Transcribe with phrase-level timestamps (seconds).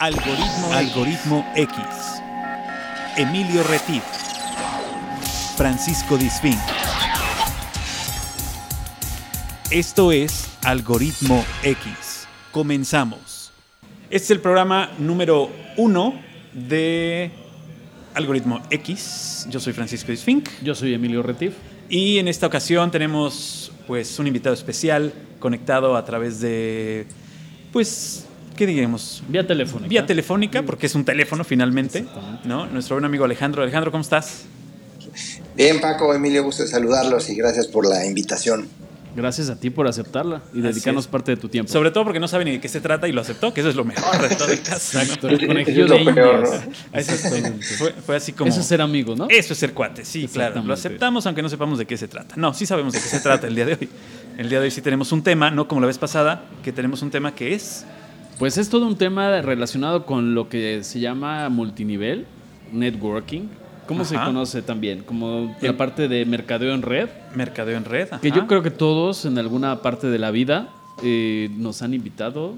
[0.00, 1.76] Algoritmo, Algoritmo X.
[3.16, 4.04] Emilio Retif.
[5.56, 6.56] Francisco Disfín.
[9.72, 12.28] Esto es Algoritmo X.
[12.52, 13.50] Comenzamos.
[14.04, 16.14] Este es el programa número uno
[16.52, 17.32] de
[18.14, 19.48] Algoritmo X.
[19.50, 20.48] Yo soy Francisco Disfink.
[20.62, 21.54] Yo soy Emilio Retif.
[21.88, 27.08] Y en esta ocasión tenemos pues un invitado especial conectado a través de
[27.72, 28.27] pues
[28.58, 29.22] ¿qué diríamos?
[29.28, 29.88] Vía telefónica.
[29.88, 32.04] Vía telefónica, porque es un teléfono finalmente,
[32.44, 32.66] ¿no?
[32.66, 33.62] Nuestro buen amigo Alejandro.
[33.62, 34.46] Alejandro, ¿cómo estás?
[35.56, 38.68] Bien, Paco, Emilio, gusto de saludarlos y gracias por la invitación.
[39.14, 41.70] Gracias a ti por aceptarla y dedicarnos parte de tu tiempo.
[41.70, 43.70] Sobre todo porque no sabe ni de qué se trata y lo aceptó, que eso
[43.70, 44.98] es lo mejor de todo el caso.
[44.98, 46.64] Exacto, el conejillo de indias.
[47.78, 48.50] Fue, fue, así como...
[48.50, 49.28] Eso es ser amigo, ¿no?
[49.30, 50.64] Eso es ser cuate, sí, claro.
[50.64, 52.34] Lo aceptamos aunque no sepamos de qué se trata.
[52.36, 53.88] No, sí sabemos de qué se trata el día de hoy.
[54.36, 57.02] El día de hoy sí tenemos un tema, no como la vez pasada, que tenemos
[57.02, 57.86] un tema que es...
[58.38, 62.24] Pues es todo un tema relacionado con lo que se llama multinivel,
[62.72, 63.48] networking.
[63.86, 65.02] ¿Cómo se conoce también?
[65.02, 67.08] Como la parte de mercadeo en red.
[67.34, 68.08] Mercadeo en red.
[68.22, 70.68] Que yo creo que todos en alguna parte de la vida
[71.02, 72.54] eh, nos han invitado,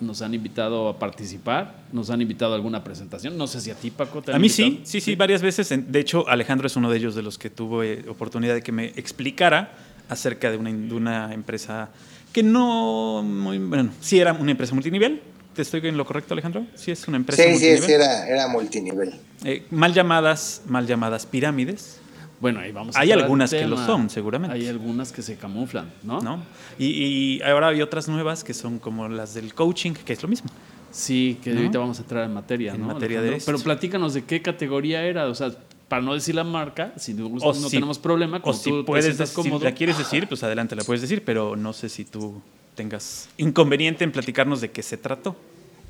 [0.00, 3.38] nos han invitado a participar, nos han invitado a alguna presentación.
[3.38, 5.72] No sé si a ti, Paco, te A mí sí, sí, sí, varias veces.
[5.90, 8.72] De hecho, Alejandro es uno de ellos de los que tuvo eh, oportunidad de que
[8.72, 9.72] me explicara
[10.12, 11.90] acerca de una, de una empresa
[12.32, 15.20] que no, muy, bueno, sí era una empresa multinivel.
[15.54, 16.66] ¿Te estoy en lo correcto, Alejandro?
[16.74, 17.80] Sí, es una empresa sí, multinivel.
[17.80, 19.14] Sí, sí, era, era multinivel.
[19.44, 21.98] Eh, mal llamadas, mal llamadas pirámides.
[22.40, 22.96] Bueno, ahí vamos.
[22.96, 24.56] A hay algunas que lo son, seguramente.
[24.56, 26.20] Hay algunas que se camuflan, ¿no?
[26.20, 26.42] ¿No?
[26.78, 30.28] Y, y, ahora hay otras nuevas que son como las del coaching, que es lo
[30.28, 30.50] mismo.
[30.90, 31.58] Sí, que ¿no?
[31.58, 32.88] ahorita vamos a entrar en materia, en ¿no?
[32.88, 33.52] materia de esto.
[33.52, 35.52] Pero platícanos de qué categoría era, o sea,
[35.92, 39.42] para no decir la marca, si no, no si, tenemos problema, o si puedes decir,
[39.42, 42.40] si la quieres decir, pues adelante la puedes decir, pero no sé si tú
[42.74, 45.36] tengas inconveniente en platicarnos de qué se trató,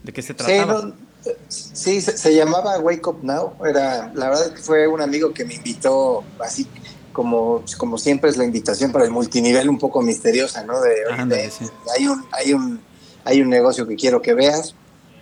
[0.03, 0.81] de qué se trataba.
[0.81, 3.53] Sí, no, sí se, se, llamaba Wake Up Now.
[3.65, 6.67] Era, la verdad que fue un amigo que me invitó así
[7.13, 10.81] como, como siempre es la invitación para el multinivel un poco misteriosa, ¿no?
[10.81, 10.97] De,
[11.27, 11.67] de sí.
[11.97, 12.81] hay un, hay un,
[13.25, 14.75] hay un negocio que quiero que veas.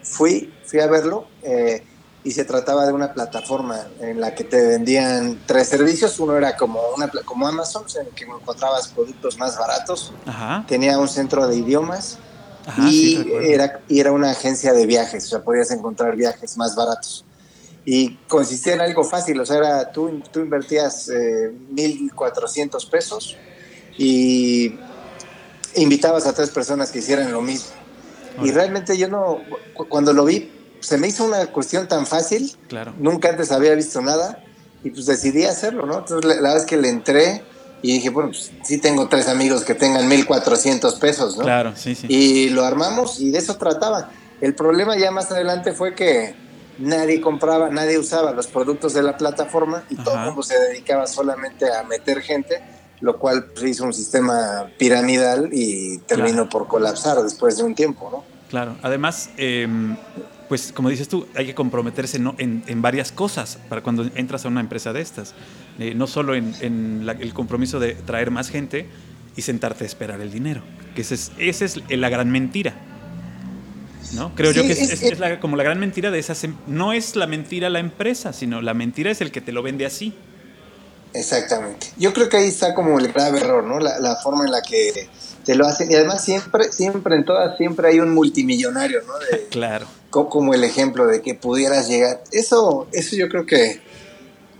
[0.03, 1.27] Fui, fui a verlo.
[1.43, 1.83] Eh,
[2.23, 6.19] y se trataba de una plataforma en la que te vendían tres servicios.
[6.21, 10.13] Uno era como, una, como Amazon, en el que encontrabas productos más baratos.
[10.27, 10.65] Ajá.
[10.69, 12.19] Tenía un centro de idiomas
[12.67, 16.57] Ajá, y, sí, era, y era una agencia de viajes, o sea, podías encontrar viajes
[16.59, 17.25] más baratos.
[17.87, 23.37] Y consistía en algo fácil, o sea, era, tú, tú invertías eh, 1.400 pesos
[23.97, 24.79] y
[25.75, 27.71] invitabas a tres personas que hicieran lo mismo.
[28.43, 29.39] Y realmente yo no,
[29.89, 32.57] cuando lo vi, se me hizo una cuestión tan fácil.
[32.69, 32.95] Claro.
[32.99, 34.43] Nunca antes había visto nada
[34.83, 35.99] y pues decidí hacerlo, ¿no?
[35.99, 37.43] Entonces la, la vez que le entré
[37.83, 41.45] y dije, bueno, pues sí tengo tres amigos que tengan 1400 pesos, ¿no?
[41.45, 42.07] Claro, sí, sí.
[42.09, 44.11] Y lo armamos y de eso trataba.
[44.41, 46.35] El problema ya más adelante fue que
[46.79, 50.05] nadie compraba, nadie usaba los productos de la plataforma y Ajá.
[50.05, 52.63] todo el mundo se dedicaba solamente a meter gente,
[53.01, 56.49] lo cual pues, hizo un sistema piramidal y terminó claro.
[56.49, 58.25] por colapsar después de un tiempo, ¿no?
[58.49, 59.69] Claro, además, eh,
[60.51, 62.35] pues como dices tú, hay que comprometerse ¿no?
[62.37, 65.33] en, en, varias cosas para cuando entras a una empresa de estas.
[65.79, 68.89] Eh, no solo en, en la, el compromiso de traer más gente
[69.37, 70.63] y sentarte a esperar el dinero,
[70.97, 72.75] que esa es, esa es la gran mentira.
[74.15, 74.35] ¿no?
[74.35, 76.43] Creo sí, yo que es, es, es la, como la gran mentira de esas.
[76.43, 79.63] em, No es la mentira la empresa, sino la mentira es el que te lo
[79.63, 80.15] vende así.
[81.15, 81.93] Exactamente.
[81.97, 83.79] Yo creo que ahí está como el grave error, ¿no?
[83.79, 85.09] La, la forma en la que
[85.45, 85.93] te lo hacen.
[85.93, 89.17] Y además siempre, siempre en todas, siempre hay un multimillonario, ¿no?
[89.19, 89.87] De, claro.
[90.11, 92.23] Como el ejemplo de que pudieras llegar.
[92.33, 93.81] Eso, eso yo creo que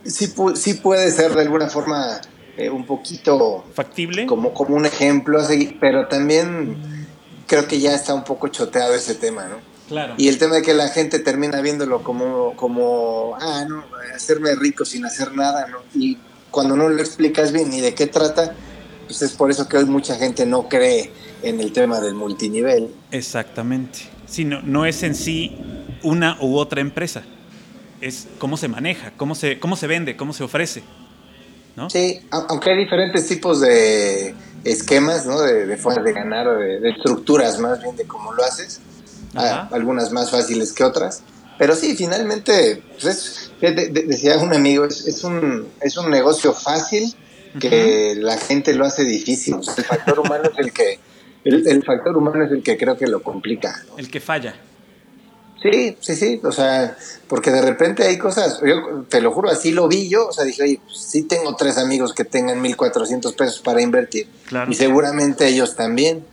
[0.05, 2.21] sí, sí puede ser de alguna forma
[2.57, 3.65] eh, un poquito...
[3.75, 4.27] ¿Factible?
[4.27, 6.77] Como, como un ejemplo, así, pero también
[7.47, 9.57] creo que ya está un poco choteado ese tema, ¿no?
[9.89, 10.15] Claro.
[10.17, 13.85] Y el tema de que la gente termina viéndolo como, como ah, no,
[14.15, 15.79] hacerme rico sin hacer nada, ¿no?
[15.95, 16.17] Y
[16.53, 18.55] cuando no lo explicas bien ni de qué trata,
[19.07, 21.11] pues es por eso que hoy mucha gente no cree
[21.43, 22.95] en el tema del multinivel.
[23.11, 24.01] Exactamente.
[24.31, 25.57] Sí, no, es en sí
[26.03, 27.23] una u otra empresa.
[28.01, 30.83] Es cómo se maneja, cómo se, cómo se vende, cómo se ofrece.
[31.77, 31.91] ¿no?
[31.91, 34.35] Sí, aunque hay diferentes tipos de
[34.65, 35.41] esquemas, ¿no?
[35.41, 38.81] De, de formas de ganar o de, de, estructuras más bien de cómo lo haces.
[39.35, 41.23] Ah, algunas más fáciles que otras.
[41.59, 46.11] Pero sí, finalmente, pues es, de, de, decía un amigo, es, es, un, es un
[46.11, 47.15] negocio fácil
[47.59, 48.23] que uh -huh.
[48.23, 49.55] la gente lo hace difícil.
[49.55, 50.99] O sea, el factor humano es el que
[51.45, 53.83] el, el, factor humano es el que creo que lo complica.
[53.89, 53.99] ¿no?
[53.99, 54.55] El que falla.
[55.63, 56.97] Sí, sí, sí, o sea,
[57.29, 60.45] porque de repente hay cosas, yo te lo juro, así lo vi yo, o sea,
[60.45, 64.71] dije, oye, pues, sí tengo tres amigos que tengan 1.400 pesos para invertir, claro.
[64.71, 66.25] y seguramente ellos también,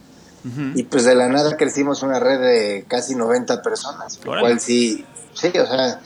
[0.75, 5.03] Y pues de la nada crecimos una red de casi 90 personas, lo cual sí,
[5.33, 5.99] sí, o sea,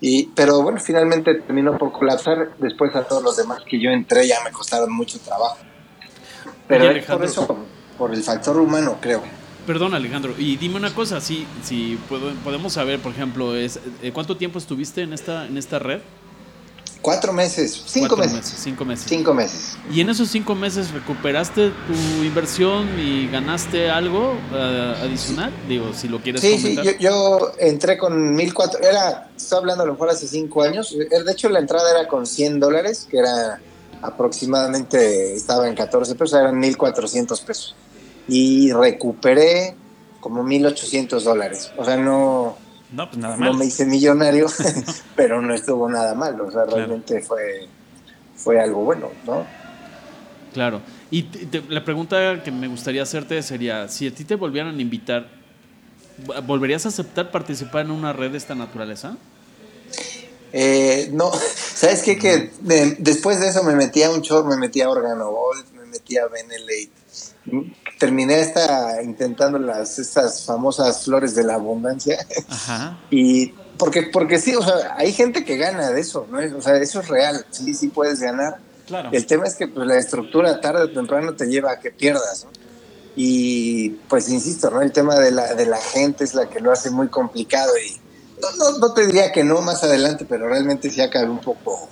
[0.00, 2.50] y, pero bueno, finalmente terminó por colapsar.
[2.58, 5.58] Después a todos los demás que yo entré ya me costaron mucho trabajo.
[6.68, 7.66] Pero es por eso,
[7.98, 9.22] por el factor humano, creo.
[9.66, 10.34] Perdón, Alejandro.
[10.38, 11.98] Y dime una cosa, si, si
[12.42, 16.00] podemos saber, por ejemplo, es, eh, ¿cuánto tiempo estuviste en esta, en esta red?
[17.00, 18.54] Cuatro meses, cinco meses.
[18.58, 19.06] Cinco meses.
[19.08, 19.78] Cinco meses.
[19.92, 25.52] ¿Y en esos cinco meses recuperaste tu inversión y ganaste algo eh, adicional?
[25.68, 29.84] Digo, si lo quieres sí, Sí, yo, yo, entré con mil cuatro, era, estoy hablando
[29.84, 33.06] a lo mejor hace cinco años, eh, de hecho la entrada era con 100 dólares,
[33.08, 33.60] que era
[34.02, 37.76] aproximadamente, estaba en 14 pesos, eran mil cuatrocientos pesos.
[38.28, 39.74] Y recuperé
[40.20, 41.72] como mil ochocientos dólares.
[41.76, 42.56] O sea, no
[42.92, 43.52] no, pues nada mal.
[43.52, 44.46] No me hice millonario,
[45.16, 46.40] pero no estuvo nada mal.
[46.40, 47.68] O sea, realmente fue,
[48.36, 49.46] fue algo bueno, ¿no?
[50.52, 50.80] Claro.
[51.10, 51.26] Y
[51.68, 55.28] la pregunta que me gustaría hacerte sería, si a ti te volvieran a invitar,
[56.46, 59.16] ¿volverías a aceptar participar en una red de esta naturaleza?
[60.52, 62.18] Eh, no, ¿sabes qué?
[62.18, 62.50] Que
[62.98, 65.32] después de eso me metí a un show, me metí a Organo
[65.74, 66.90] me metí a Benelete
[67.98, 72.26] terminé esta intentando las estas famosas flores de la abundancia.
[73.10, 76.38] y porque porque sí, o sea, hay gente que gana de eso, ¿no?
[76.56, 78.58] O sea, eso es real, sí, sí puedes ganar.
[78.86, 79.10] Claro.
[79.12, 82.44] El tema es que pues, la estructura tarde o temprano te lleva a que pierdas,
[82.44, 82.50] ¿no?
[83.16, 84.80] Y pues insisto, ¿no?
[84.80, 88.00] El tema de la, de la gente es la que lo hace muy complicado y
[88.40, 91.88] no, no, te diría que no más adelante, pero realmente sí acabé un poco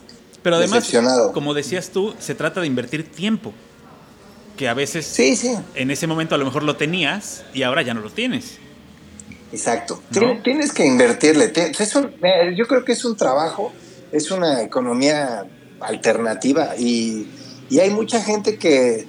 [0.47, 0.89] pero además,
[1.35, 3.53] como decías tú, se trata de invertir tiempo
[4.57, 5.57] que a veces sí, sí.
[5.75, 8.59] en ese momento a lo mejor lo tenías y ahora ya no lo tienes.
[9.53, 10.03] Exacto.
[10.43, 11.53] Tienes que invertirle.
[12.57, 13.73] yo creo que es un trabajo,
[14.13, 15.45] es una economía
[15.81, 17.29] alternativa y,
[17.81, 19.07] hay mucha gente que,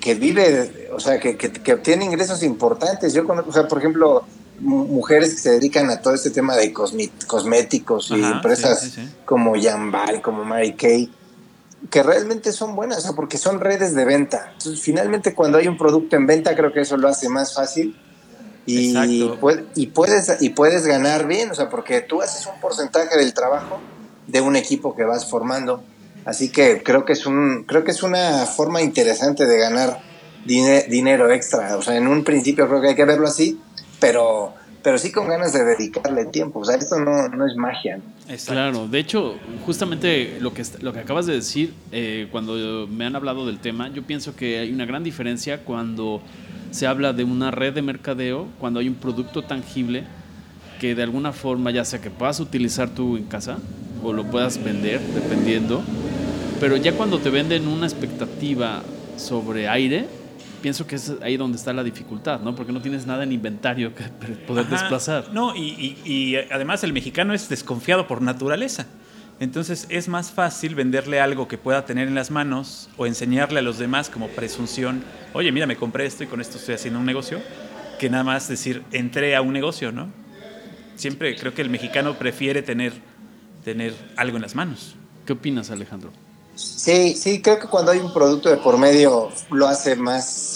[0.00, 3.12] que vive, o sea, que, que, obtiene ingresos importantes.
[3.12, 4.24] Yo conozco, o sea, por ejemplo,
[4.58, 10.44] mujeres que se dedican a todo este tema de cosméticos y empresas como Jambal, como
[10.44, 11.10] Mary Kay
[11.90, 14.50] que realmente son buenas, porque son redes de venta.
[14.52, 17.98] Entonces, finalmente, cuando hay un producto en venta, creo que eso lo hace más fácil.
[18.66, 23.34] Y, y, puedes, y puedes ganar bien, o sea, porque tú haces un porcentaje del
[23.34, 23.78] trabajo
[24.26, 25.84] de un equipo que vas formando.
[26.24, 30.00] Así que creo que es, un, creo que es una forma interesante de ganar
[30.46, 31.76] dinero extra.
[31.76, 33.60] O sea, en un principio creo que hay que verlo así,
[34.00, 34.54] pero
[34.84, 36.60] pero sí con ganas de dedicarle tiempo.
[36.60, 38.00] O sea, esto no, no es magia.
[38.46, 43.16] Claro, de hecho, justamente lo que, lo que acabas de decir, eh, cuando me han
[43.16, 46.20] hablado del tema, yo pienso que hay una gran diferencia cuando
[46.70, 50.04] se habla de una red de mercadeo, cuando hay un producto tangible
[50.78, 53.56] que de alguna forma, ya sea que puedas utilizar tú en casa
[54.02, 55.82] o lo puedas vender, dependiendo,
[56.60, 58.82] pero ya cuando te venden una expectativa
[59.16, 60.08] sobre aire,
[60.64, 62.54] pienso que es ahí donde está la dificultad, ¿no?
[62.54, 64.04] Porque no tienes nada en inventario que
[64.46, 65.28] poder desplazar.
[65.30, 68.86] No, y, además el mexicano es desconfiado por naturaleza.
[69.40, 73.62] Entonces es más fácil venderle algo que pueda tener en las manos o enseñarle a
[73.62, 77.04] los demás como presunción, oye, mira, me compré esto y con esto estoy haciendo un
[77.04, 77.42] negocio,
[77.98, 80.08] que nada más decir, entré a un negocio, ¿no?
[80.96, 82.94] Siempre creo que el mexicano prefiere tener,
[83.64, 84.96] tener algo en las manos.
[85.26, 86.10] ¿Qué opinas, Alejandro?
[86.54, 90.53] Sí, sí, creo que cuando hay un producto de por medio lo hace más,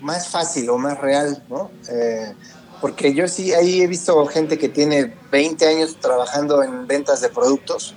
[0.00, 1.70] más fácil o más real, ¿no?
[1.88, 2.32] Eh,
[2.80, 7.28] porque yo sí, ahí he visto gente que tiene 20 años trabajando en ventas de
[7.28, 7.94] productos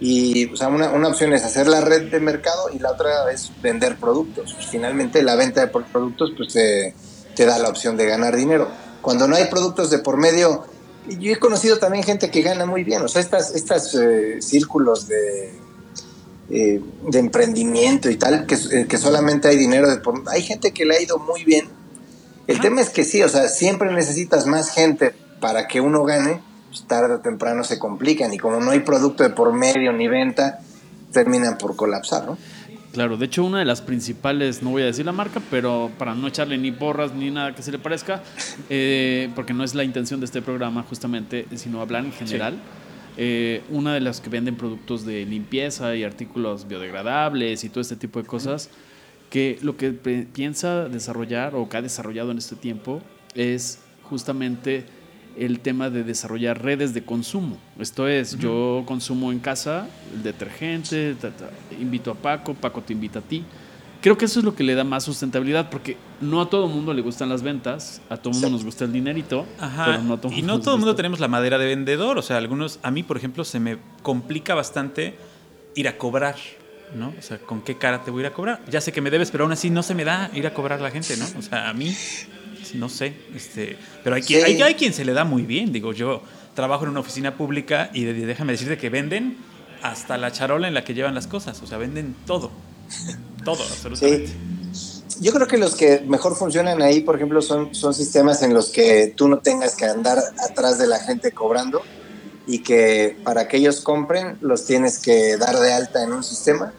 [0.00, 3.30] y o sea, una, una, opción es hacer la red de mercado y la otra
[3.32, 4.56] es vender productos.
[4.70, 6.94] Finalmente la venta de productos pues te,
[7.34, 8.68] te da la opción de ganar dinero.
[9.02, 10.64] Cuando no hay productos de por medio,
[11.08, 15.08] yo he conocido también gente que gana muy bien, o sea, estas, estas eh, círculos
[15.08, 15.52] de
[16.50, 19.88] eh, de emprendimiento y tal, que, eh, que solamente hay dinero.
[19.88, 20.00] De
[20.30, 21.68] Hay gente que le ha ido muy bien.
[22.46, 26.40] El tema es que sí, o sea, siempre necesitas más gente para que uno gane,
[26.68, 30.08] pues tarde o temprano se complican y como no hay producto de por medio ni
[30.08, 30.60] venta,
[31.12, 32.38] terminan por colapsar, ¿no?
[32.92, 36.14] Claro, de hecho una de las principales, no voy a decir la marca, pero para
[36.14, 38.22] no echarle ni porras ni nada que se le parezca,
[38.70, 42.58] eh, porque no es la intención de este programa justamente, sino hablar en general.
[43.20, 47.96] Eh, una de las que venden productos de limpieza y artículos biodegradables y todo este
[47.96, 48.70] tipo de cosas,
[49.28, 53.02] que lo que piensa desarrollar o que ha desarrollado en este tiempo
[53.34, 54.84] es justamente
[55.36, 57.58] el tema de desarrollar redes de consumo.
[57.80, 61.16] Esto es, yo consumo en casa el detergente,
[61.80, 63.44] invito a Paco, Paco te invita a ti
[64.00, 66.72] creo que eso es lo que le da más sustentabilidad, porque no a todo el
[66.72, 70.14] mundo le gustan las ventas, a todo el mundo nos gusta el dinerito, pero no
[70.14, 72.78] a todo Y no todo el mundo tenemos la madera de vendedor, o sea, algunos,
[72.82, 75.16] a mí, por ejemplo, se me complica bastante
[75.74, 76.36] ir a cobrar.
[76.94, 77.12] ¿no?
[77.18, 78.60] O sea, ¿con qué cara te voy a ir a cobrar?
[78.70, 80.78] Ya sé que me debes, pero aún así no se me da ir a cobrar
[80.80, 81.26] a la gente, ¿no?
[81.38, 81.94] O sea, a mí,
[82.74, 86.22] no sé, este, pero hay, quien, hay, quien se le da muy bien, digo, yo
[86.54, 89.36] trabajo en una oficina pública y déjame decirte que venden
[89.82, 92.50] hasta la charola en la que llevan las cosas, o sea, venden todo,
[93.44, 94.32] todo, absolutamente.
[95.20, 98.70] Yo creo que los que mejor funcionan ahí, por ejemplo, son, son sistemas en los
[98.70, 100.18] que tú no tengas que andar
[100.48, 101.82] atrás de la gente cobrando
[102.46, 106.72] y que para que ellos compren los tienes que dar de alta en un sistema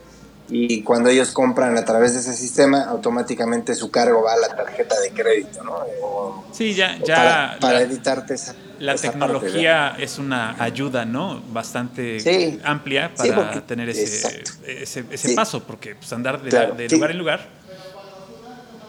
[0.50, 4.56] y cuando ellos compran a través de ese sistema automáticamente su cargo va a la
[4.56, 6.44] tarjeta de crédito, ¿no?
[6.52, 11.42] sí, ya, ya para, editarte esa la tecnología es una ayuda, ¿no?
[11.52, 17.50] Bastante amplia para tener ese, ese, paso, porque pues, andar de, lugar en lugar.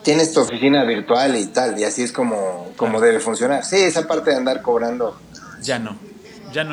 [0.05, 3.65] Tienes tu oficina virtual y tal, y así es como, como debe funcionar.
[3.65, 5.19] Sí, esa parte de andar cobrando.
[5.61, 5.99] Ya no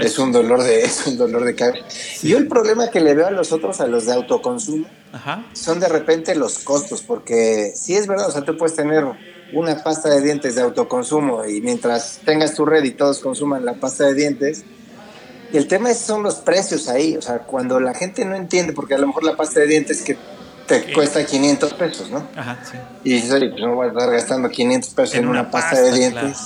[0.01, 1.86] es, un dolor de es un dolor de cabeza.
[2.24, 4.86] Yo el problema que le veo a los otros, a los de autoconsumo,
[5.53, 9.03] son de repente los costos, porque si es verdad, o sea, tú puedes tener
[9.53, 13.75] una pasta de dientes de autoconsumo y mientras tengas tu red y todos consuman la
[13.75, 14.63] pasta de dientes,
[15.53, 18.96] el tema es, son los precios ahí, o sea, cuando la gente no entiende, porque
[18.96, 20.17] a lo mejor la pasta de dientes que
[20.67, 22.27] te cuesta 500 pesos, ¿no?
[22.36, 22.77] Ajá, sí.
[23.05, 25.93] Y dices, oye, pues no voy a estar gastando 500 pesos en, una, pasta, de
[25.93, 26.38] dientes.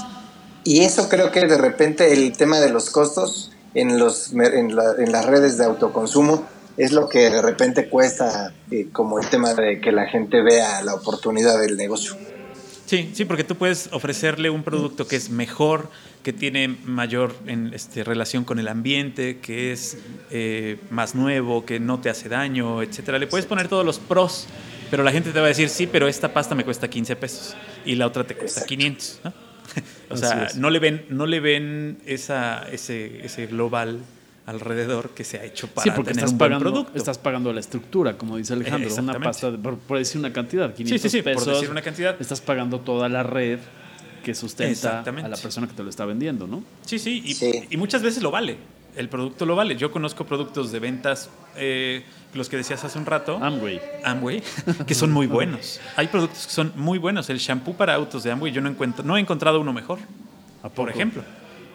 [0.64, 5.26] Y eso creo que de repente el tema de los costos en, los, en, las
[5.26, 6.46] redes de autoconsumo
[6.78, 10.82] es lo que de repente cuesta eh, como el tema de que la gente vea
[10.84, 12.16] la oportunidad del negocio.
[12.86, 15.90] Sí, sí, porque tú puedes ofrecerle un producto que es mejor,
[16.24, 19.98] que tiene mayor en, este, relación con el ambiente, que es
[20.30, 23.18] eh, más nuevo, que no te hace daño, etcétera.
[23.18, 24.46] Le puedes poner todos los pros,
[24.90, 27.56] pero la gente te va a decir, sí, pero esta pasta me cuesta 15 pesos
[27.86, 29.22] y la otra te cuesta 500.
[29.24, 29.51] ¿no?
[30.10, 34.00] O sea, no le ven, no le ven esa, ese, ese global
[34.46, 36.98] alrededor que se ha hecho para tener estás un pagando, buen producto.
[36.98, 41.10] Estás pagando la estructura, como dice Alejandro, una pasta, por, decir una cantidad, 500 sí,
[41.10, 42.20] sí, sí, pesos, por decir una cantidad.
[42.20, 43.60] Estás pagando toda la red
[44.24, 46.64] que sustenta a la persona que te lo está vendiendo, ¿no?
[46.86, 48.58] Sí, sí, y, y muchas veces lo vale.
[48.96, 49.78] El producto lo vale.
[49.78, 52.04] Yo conozco productos de ventas eh,
[52.34, 53.38] los que decías hace un rato.
[53.42, 53.82] Amway.
[54.04, 54.44] Amway,
[54.88, 55.80] que son muy buenos.
[55.96, 57.30] Hay productos que son muy buenos.
[57.30, 60.00] El shampoo para autos de Amway, yo no, encuentro, no he encontrado uno mejor.
[60.76, 61.24] Por ejemplo.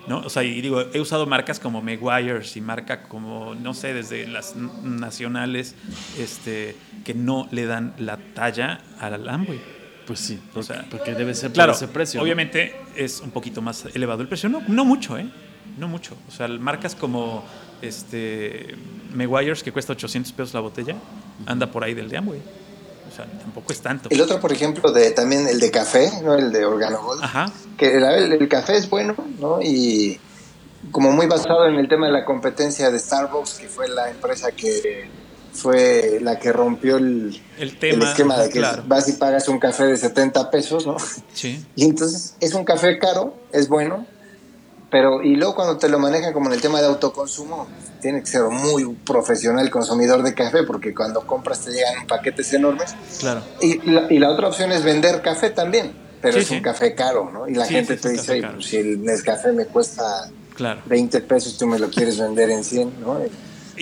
[0.07, 0.19] ¿no?
[0.19, 4.27] O sea, y digo, he usado marcas como Meguiar's y marca como, no sé, desde
[4.27, 5.75] las nacionales,
[6.19, 9.61] este, que no le dan la talla al Amway.
[10.07, 12.23] Pues sí, o sea, porque debe ser claro, ese precio.
[12.23, 15.27] Obviamente es un poquito más elevado el precio, no, no mucho, ¿eh?
[15.79, 16.17] No mucho.
[16.29, 17.45] O sea, marcas como
[17.83, 18.75] este
[19.13, 20.97] Meguiar's, que cuesta 800 pesos la botella,
[21.47, 22.41] anda por ahí del de Amway.
[23.11, 24.09] O sea, tampoco es tanto.
[24.11, 26.35] El otro, por ejemplo, de también el de café, ¿no?
[26.35, 27.23] El de Organogold.
[27.23, 27.51] Ajá.
[27.79, 29.61] Que el, el, café es bueno, ¿no?
[29.63, 30.19] Y
[30.91, 34.51] como muy basado en el tema de la competencia de Starbucks, que fue la empresa
[34.53, 35.09] que
[35.53, 39.85] fue la que rompió el, el, tema, esquema de que vas y pagas un café
[39.85, 40.97] de 70 pesos, ¿no?
[41.33, 41.65] Sí.
[41.75, 44.07] Y entonces es un café caro, es bueno,
[44.91, 47.67] pero, y luego cuando te lo manejan como en el tema de autoconsumo,
[48.01, 52.95] tiene que ser muy profesional consumidor de café, porque cuando compras te llegan paquetes enormes.
[53.19, 53.43] Claro.
[53.61, 57.31] Y la, y la otra opción es vender café también, pero es un café caro,
[57.31, 57.49] ¿no?
[57.49, 60.83] Y la gente te dice, pues, si el Nescafé me cuesta claro.
[60.87, 63.19] 20 pesos, tú me lo quieres vender en 100, ¿no?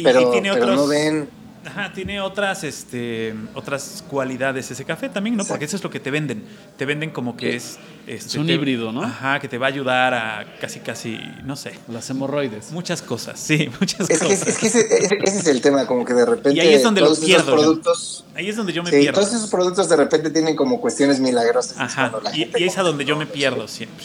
[0.03, 1.29] Pero, pero no ven
[1.67, 5.45] Ajá, tiene otras, este, otras cualidades ese café también, ¿no?
[5.45, 6.45] Porque eso es lo que te venden.
[6.77, 7.79] Te venden como que es...
[8.07, 9.03] Este, es un híbrido, ¿no?
[9.03, 11.73] Ajá, que te va a ayudar a casi, casi, no sé.
[11.89, 12.71] Las hemorroides.
[12.73, 14.45] Muchas cosas, sí, muchas es cosas.
[14.45, 16.57] Que, es que ese, es el tema, como que de repente...
[16.57, 17.55] Y ahí es donde los pierdo.
[17.55, 19.21] Productos, ahí es donde yo me sí, pierdo.
[19.21, 21.79] Todos esos productos de repente tienen como cuestiones milagrosas.
[21.79, 24.05] Ajá, y, y es a donde yo me pierdo siempre.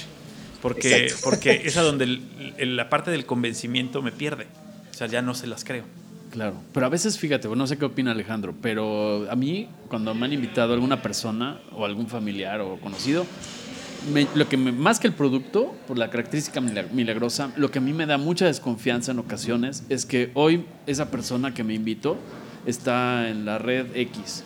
[0.62, 2.22] Porque, porque es a donde
[2.58, 4.48] la parte del convencimiento me pierde.
[4.92, 5.86] O sea, ya no se las creo.
[6.32, 10.26] Claro, pero a veces fíjate, no sé qué opina Alejandro, pero a mí cuando me
[10.26, 13.26] han invitado alguna persona o algún familiar o conocido,
[14.36, 18.06] lo que más que el producto, por la característica milagrosa, lo que a mí me
[18.06, 22.18] da mucha desconfianza en ocasiones es que hoy esa persona que me invitó
[22.66, 24.44] está en la red X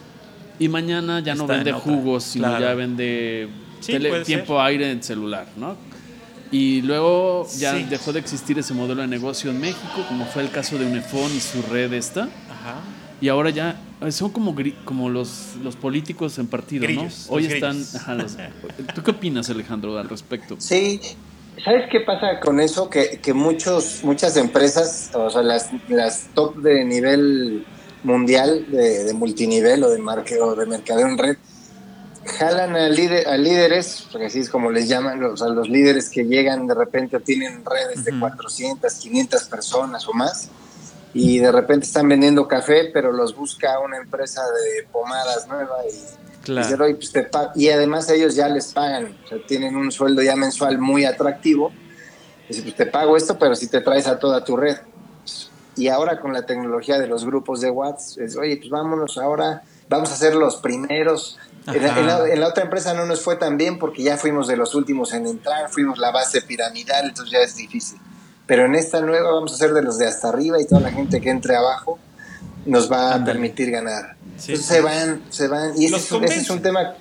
[0.59, 3.49] y mañana ya no vende jugos, sino ya vende
[4.25, 5.75] tiempo aire en celular, ¿no?
[6.53, 10.51] Y luego ya dejó de existir ese modelo de negocio en México, como fue el
[10.51, 12.25] caso de Unifón y su red esta.
[12.25, 12.75] Ajá.
[13.19, 13.75] Y ahora ya
[14.11, 14.55] son como,
[14.85, 17.07] como los, los políticos en partido, ¿no?
[17.29, 17.83] Hoy están...
[18.93, 20.55] ¿Tú qué opinas, Alejandro, al respecto?
[20.59, 21.01] Sí,
[21.65, 22.87] ¿sabes qué pasa con eso?
[22.87, 27.65] Que, que muchos, muchas empresas, o sea, las, las top de nivel
[28.03, 31.37] mundial, de, de multinivel o de, marque, o de mercadeo en red,
[32.25, 36.09] jalan a, líder, a líderes, porque así es como les llaman, o sea, los líderes
[36.09, 40.49] que llegan de repente tienen redes de 400, 500 personas o más,
[41.13, 46.43] y de repente están vendiendo café, pero los busca una empresa de pomadas nueva y,
[46.43, 46.89] claro.
[46.89, 47.13] y, pues
[47.55, 51.71] y además ellos ya les pagan, o sea, tienen un sueldo ya mensual muy atractivo.
[52.49, 54.77] Dice, pues te pago esto, pero si te traes a toda tu red.
[55.75, 59.63] Y ahora con la tecnología de los grupos de WhatsApp, es, oye, pues vámonos ahora,
[59.89, 61.39] vamos a ser los primeros.
[61.67, 64.57] En la, en la, otra empresa no nos fue tan bien porque ya fuimos de
[64.57, 67.99] los últimos en entrar, fuimos la base piramidal, entonces ya es difícil.
[68.45, 70.91] Pero en esta nueva vamos a ser de los de hasta arriba y toda la
[70.91, 71.99] gente que entre abajo
[72.65, 74.15] nos va a permitir ganar.
[74.21, 75.71] Entonces se van, se van.
[75.79, 76.95] Y ese es, un, tema,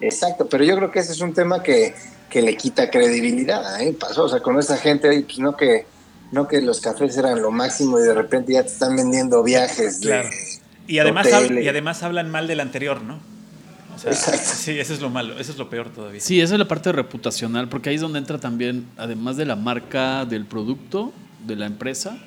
[0.00, 1.94] exacto, pero yo creo que ese es un tema que,
[2.30, 3.80] que le quita credibilidad.
[3.80, 3.96] ¿eh?
[3.98, 5.86] Pasó, o sea, con esa gente, pues no que,
[6.30, 9.98] no que los cafés eran lo máximo y de repente ya te están vendiendo viajes.
[10.00, 10.28] Claro.
[10.86, 13.33] y, además y además hablan mal del anterior, ¿no?
[13.96, 16.20] Sí, eso es lo malo, eso es lo peor todavía.
[16.20, 19.56] Sí, esa es la parte reputacional, porque ahí es donde entra también, además de la
[19.56, 21.12] marca del producto,
[21.46, 22.18] de la empresa,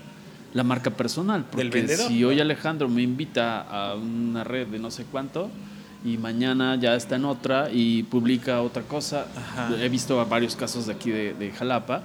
[0.54, 1.44] la marca personal.
[1.44, 2.08] Porque del vendedor.
[2.08, 5.50] Si hoy Alejandro me invita a una red de no sé cuánto
[6.06, 9.26] y mañana ya está en otra y publica otra cosa,
[9.82, 12.04] he visto varios casos de aquí de, de Jalapa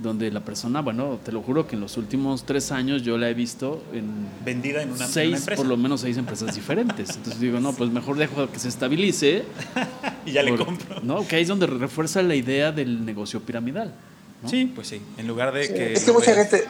[0.00, 3.28] donde la persona, bueno, te lo juro que en los últimos tres años yo la
[3.28, 5.60] he visto en vendida en una, seis, empresa.
[5.60, 7.16] por lo menos seis empresas diferentes.
[7.16, 9.44] Entonces digo, no, pues mejor dejo que se estabilice
[10.26, 11.00] y ya le compro.
[11.02, 13.92] No, que ahí es donde refuerza la idea del negocio piramidal.
[14.46, 15.00] Sí, pues sí.
[15.16, 15.92] En lugar de que.
[15.94, 16.64] Es que mucha gente,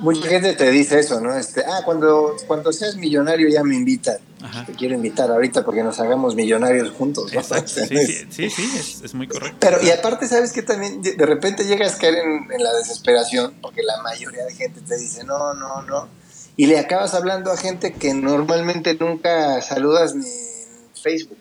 [0.00, 1.36] Mucha gente te dice eso, ¿no?
[1.36, 4.18] Este, ah, cuando, cuando seas millonario ya me invitan.
[4.66, 7.32] Te quiero invitar ahorita porque nos hagamos millonarios juntos.
[7.32, 7.42] ¿no?
[7.42, 9.58] Sí, sí, sí, es, muy correcto.
[9.60, 13.82] Pero, y aparte, ¿sabes que También de repente llegas a caer en, la desesperación porque
[13.82, 16.08] la mayoría de gente te dice, no, no, no.
[16.56, 21.38] Y le acabas hablando a gente que normalmente nunca saludas ni en Facebook.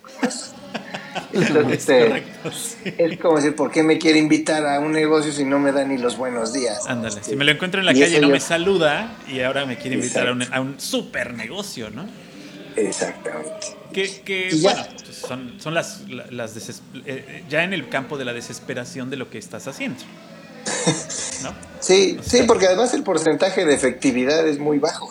[1.71, 2.23] Este,
[2.97, 5.83] es como decir, ¿por qué me quiere invitar a un negocio si no me da
[5.83, 6.85] ni los buenos días?
[6.87, 9.95] Ándale, si me lo encuentro en la calle no me saluda y ahora me quiere
[9.95, 12.05] invitar a un, a un, super negocio, ¿no?
[12.75, 13.67] Exactamente.
[13.93, 19.09] Que, bueno, pues son, son las, las eh, ya en el campo de la desesperación
[19.09, 19.99] de lo que estás haciendo.
[21.43, 21.53] ¿no?
[21.79, 25.09] sí, sí, porque además el porcentaje de efectividad es muy bajo.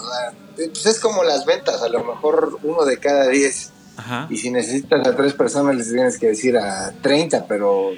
[0.56, 3.72] Pues es como las ventas, a lo mejor uno de cada diez
[4.28, 7.92] y si necesitas a tres personas, les tienes que decir a 30, pero...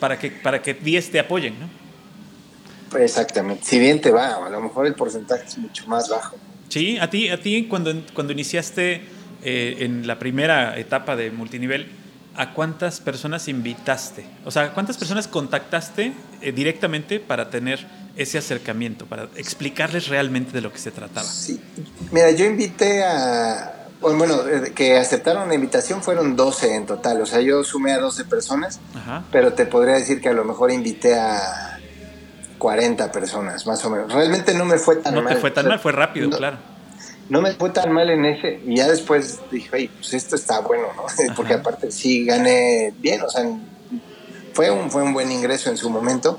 [0.00, 2.98] Para que, para que 10 te apoyen, ¿no?
[2.98, 3.64] Exactamente.
[3.64, 6.36] Si bien te va, a lo mejor el porcentaje es mucho más bajo.
[6.68, 9.02] Sí, a ti, a ti cuando, cuando iniciaste
[9.42, 11.88] eh, en la primera etapa de multinivel,
[12.36, 14.24] ¿a cuántas personas invitaste?
[14.44, 17.84] O sea, ¿cuántas personas contactaste eh, directamente para tener
[18.16, 21.26] ese acercamiento, para explicarles realmente de lo que se trataba?
[21.26, 21.60] Sí,
[22.12, 27.26] mira, yo invité a, bueno, eh, que aceptaron la invitación fueron 12 en total, o
[27.26, 28.80] sea, yo sumé a 12 personas,
[29.32, 31.78] pero te podría decir que a lo mejor invité a
[32.58, 34.12] 40 personas, más o menos.
[34.12, 35.24] Realmente no me fue tan mal.
[35.24, 36.58] No te fue tan mal, fue rápido, claro.
[37.28, 40.88] No me fue tan mal en ese, y ya después dije, pues esto está bueno,
[40.96, 41.02] ¿no?
[41.36, 43.44] Porque aparte sí gané bien, o sea,
[44.54, 46.38] fue un, fue un buen ingreso en su momento,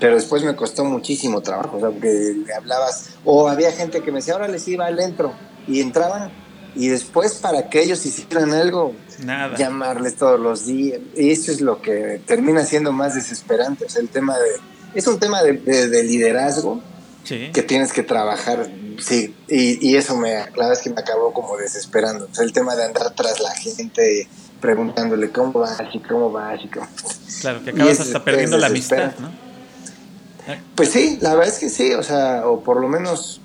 [0.00, 4.18] pero después me costó muchísimo trabajo, o sea, porque hablabas, o había gente que me
[4.18, 5.34] decía, ahora les iba al entro,
[5.66, 6.32] y entraban
[6.74, 9.56] y después para que ellos hicieran algo, Nada.
[9.56, 11.00] llamarles todos los días.
[11.16, 13.84] Y eso es lo que termina siendo más desesperante.
[13.84, 14.48] O sea, el tema de.
[14.94, 16.80] Es un tema de, liderazgo
[17.24, 18.70] que tienes que trabajar.
[18.98, 22.28] Sí, y, y, eso me, la verdad es que me acabó como desesperando.
[22.30, 24.28] O sea, el tema de andar tras la gente
[24.60, 26.88] preguntándole cómo vas y cómo vas y cómo.
[27.40, 29.30] Claro, que acabas hasta perdiendo la amistad, ¿no?
[30.74, 33.40] Pues sí, la verdad es que sí, o sea, o por lo menos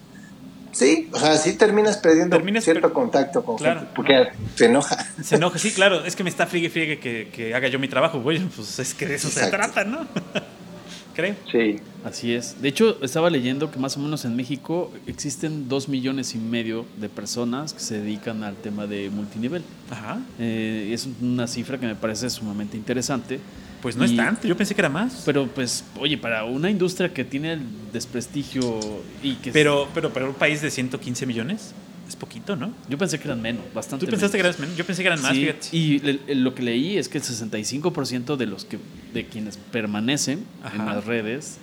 [0.73, 4.97] Sí, o sea, sí terminas perdiendo cierto contacto con gente porque se enoja.
[5.21, 6.03] Se enoja, sí, claro.
[6.03, 8.19] Es que me está friegue, friegue que, que haga yo mi trabajo.
[8.19, 10.07] Bueno, pues es que de eso se trata, ¿no?
[11.13, 11.35] Creo.
[11.51, 11.75] Sí.
[12.03, 12.59] Así es.
[12.59, 16.87] De hecho, estaba leyendo que más o menos en México existen dos millones y medio
[16.97, 19.63] de personas que se dedican al tema de multinivel.
[19.91, 20.19] Ajá.
[20.39, 23.39] Eh, es una cifra que me parece sumamente interesante
[23.83, 25.23] pues no es tanto, yo pensé que era más.
[25.25, 28.79] Pero pues, oye, para una industria que tiene el desprestigio
[29.21, 29.51] y que...
[29.51, 31.73] Pero, pero para un país de 115 millones,
[32.07, 32.73] es poquito, ¿no?
[32.87, 34.77] Yo pensé que eran menos, bastante ¿Tú pensaste que eran menos?
[34.77, 35.35] Yo pensé que eran más,
[35.73, 35.99] Y
[36.33, 38.79] lo que leí es que el 65% de los que
[39.13, 41.57] de quienes permanecen en las redes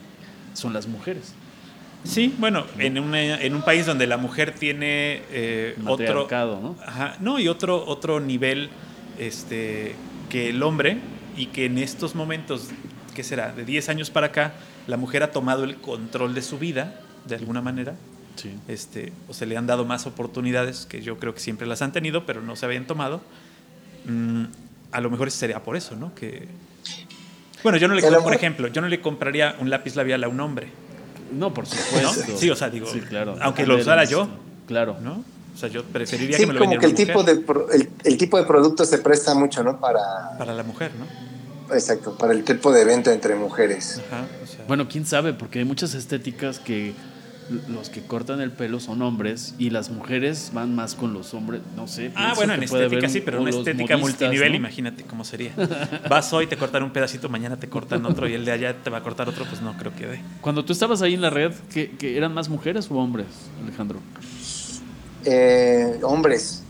[0.53, 1.33] son las mujeres.
[2.05, 6.29] Sí, bueno, en, en un país donde la mujer tiene eh, otro...
[6.31, 6.77] ¿no?
[6.85, 8.69] Ajá, no, y otro, otro nivel
[9.19, 9.95] este,
[10.29, 10.99] que el hombre
[11.41, 12.69] y que en estos momentos,
[13.15, 13.53] ¿qué será?
[13.53, 14.53] De 10 años para acá,
[14.87, 17.95] la mujer ha tomado el control de su vida, de alguna manera.
[18.37, 18.55] Sí.
[18.69, 21.93] Este, o se le han dado más oportunidades, que yo creo que siempre las han
[21.93, 23.23] tenido, pero no se habían tomado.
[24.05, 24.45] Mm,
[24.93, 26.15] a lo mejor sería por eso, ¿no?
[26.15, 26.47] Que,
[27.63, 30.41] bueno, yo no le, por ejemplo, yo no le compraría un lápiz labial a un
[30.41, 30.69] hombre.
[31.33, 32.37] No, por supuesto.
[32.37, 33.37] Sí, o sea, digo, Sí, claro.
[33.41, 34.29] aunque lo usara yo,
[34.67, 34.99] Claro.
[35.01, 35.25] ¿no?
[35.55, 37.89] O sea, yo preferiría Sí, que me lo como que el tipo, de, pro- el,
[38.05, 39.79] el tipo de producto se presta mucho, ¿no?
[39.81, 40.01] Para,
[40.39, 41.07] Para la mujer, ¿no?
[41.75, 44.01] exacto, para el tipo de venta entre mujeres.
[44.11, 46.95] Ajá, o sea, Bueno, quién sabe, porque hay muchas estéticas que
[47.69, 51.63] los que cortan el pelo son hombres y las mujeres van más con los hombres,
[51.77, 52.13] no sé.
[52.15, 54.57] Ah, bueno, en que estética haber sí, pero una estética modistas, multinivel, ¿no?
[54.57, 55.53] imagínate cómo sería.
[56.09, 58.89] Vas hoy, te cortan un pedacito, mañana te cortan otro y el de allá te
[58.91, 60.23] va a cortar otro, pues no creo que dé.
[60.41, 63.27] Cuando tú estabas ahí en la red, ¿qué, qué eran más mujeres o hombres,
[63.65, 63.99] Alejandro?
[65.25, 66.63] Eh, hombres.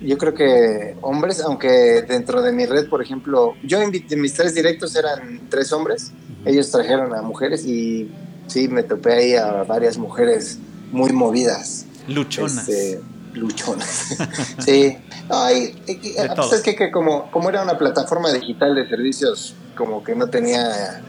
[0.00, 4.54] Yo creo que hombres, aunque dentro de mi red, por ejemplo, yo de mis tres
[4.54, 6.12] directos eran tres hombres,
[6.46, 8.10] ellos trajeron a mujeres y
[8.46, 10.58] sí, me topé ahí a varias mujeres
[10.90, 11.84] muy movidas.
[12.08, 12.66] Luchonas.
[12.68, 13.00] Este,
[13.34, 14.16] luchonas.
[14.64, 14.96] sí.
[15.28, 18.88] No, hay- hay- De pues es que, que como, como era una plataforma digital de
[18.88, 21.02] servicios, como que no tenía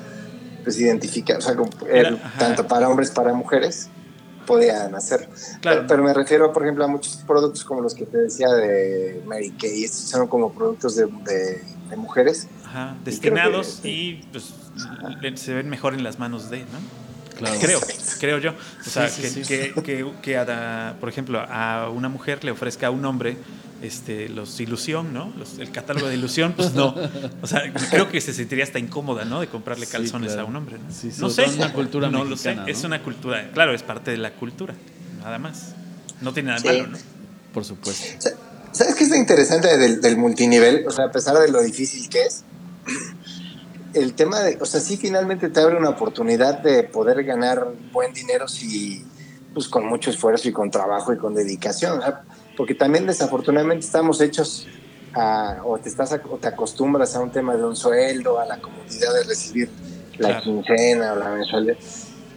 [0.63, 1.70] pues identificar, o sea, como
[2.38, 3.89] tanto para hombres para mujeres
[4.45, 5.27] podían hacerlo.
[5.62, 5.77] Claro.
[5.82, 9.21] Pero, pero me refiero, por ejemplo, a muchos productos como los que te decía de
[9.25, 12.47] Mary Kay, estos son como productos de, de- de mujeres.
[12.65, 14.54] Ajá, destinados que- y pues
[15.36, 16.80] se ven mejor en las manos de, ¿no?
[17.38, 17.58] Claro.
[17.60, 17.80] Creo,
[18.22, 18.52] creo yo.
[18.52, 22.52] O sea, Sí, que, sí, que- que- que a por ejemplo, a una mujer le
[22.52, 23.36] ofrezca a un hombre
[23.82, 25.34] este, los ilusión, ¿no?
[25.40, 26.96] Los- el catálogo de ilusión, pues no.
[27.42, 29.40] O sea, creo que se sentiría hasta incómoda, ¿no?
[29.42, 30.44] De comprarle Sí, calzones claro.
[30.44, 30.94] a un hombre, ¿no?
[30.94, 31.46] Sí, no sé.
[31.46, 32.72] en una cultura no mexicana, lo sé.
[32.72, 32.88] Es ¿no?
[32.88, 34.76] una cultura, claro, es parte de la cultura,
[35.24, 35.74] nada más.
[36.22, 36.78] No tiene nada de Sí.
[36.82, 36.98] malo, ¿no?
[37.56, 38.06] Por supuesto.
[38.20, 38.38] Sa-
[38.72, 40.86] ¿Sabes qué es lo interesante del, del multinivel?
[40.88, 42.44] O sea, a pesar de lo difícil que es,
[43.93, 48.13] el tema de, o sea, sí finalmente te abre una oportunidad de poder ganar buen
[48.13, 49.06] dinero si,
[49.54, 52.21] pues con mucho esfuerzo y con trabajo y con dedicación, ¿verdad?
[52.58, 54.67] porque también desafortunadamente estamos hechos
[55.13, 58.45] a, o te estás, a- o te acostumbras a un tema de un sueldo, a
[58.45, 59.69] la comodidad de recibir
[60.17, 60.43] la Claro.
[60.43, 61.75] quincena o la mensualidad,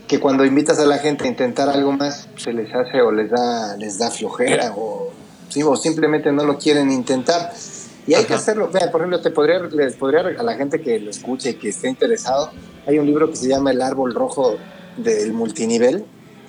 [0.09, 3.31] que cuando invitas a la gente a intentar algo más, se les hace o les
[3.31, 5.13] da, les da flojera o,
[5.51, 7.53] sí, o simplemente no lo quieren intentar.
[8.07, 8.43] Y hay que Ajá.
[8.43, 8.71] hacerlo.
[8.71, 11.71] Vea, por ejemplo, te podría, les podría, a la gente que lo escuche y que
[11.71, 12.51] esté interesado,
[12.87, 14.57] hay un libro que se llama El árbol rojo
[14.97, 16.05] del multinivel,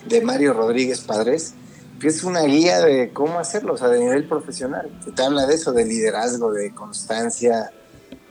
[0.05, 1.53] de Mario Rodríguez Padres,
[1.99, 4.89] que es una guía de cómo hacerlo, o sea, de nivel profesional.
[5.03, 7.71] Que te habla de eso, de liderazgo, de constancia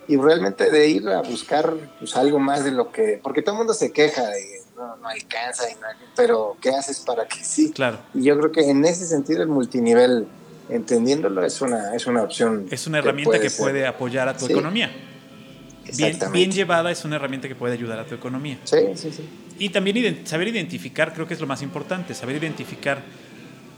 [0.07, 3.19] y realmente de ir a buscar pues, algo más de lo que.
[3.23, 7.01] Porque todo el mundo se queja de no, no alcanza, y no- pero ¿qué haces
[7.01, 7.71] para que sí?
[7.73, 7.99] Claro.
[8.13, 10.27] Y yo creo que en ese sentido el multinivel,
[10.69, 12.67] entendiéndolo, es una, es una opción.
[12.71, 13.61] Es una herramienta que ser.
[13.65, 14.53] puede apoyar a tu Sí.
[14.53, 14.89] economía.
[14.89, 16.39] Bien, Exactamente.
[16.39, 18.59] bien llevada es una herramienta que puede ayudar a tu economía.
[18.65, 19.23] Sí, sí, sí.
[19.59, 23.03] Y también ident- saber identificar, creo que es lo más importante, saber identificar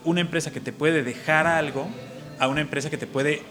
[0.04, 1.88] una empresa que te puede dejar algo
[2.38, 3.42] a una empresa que te puede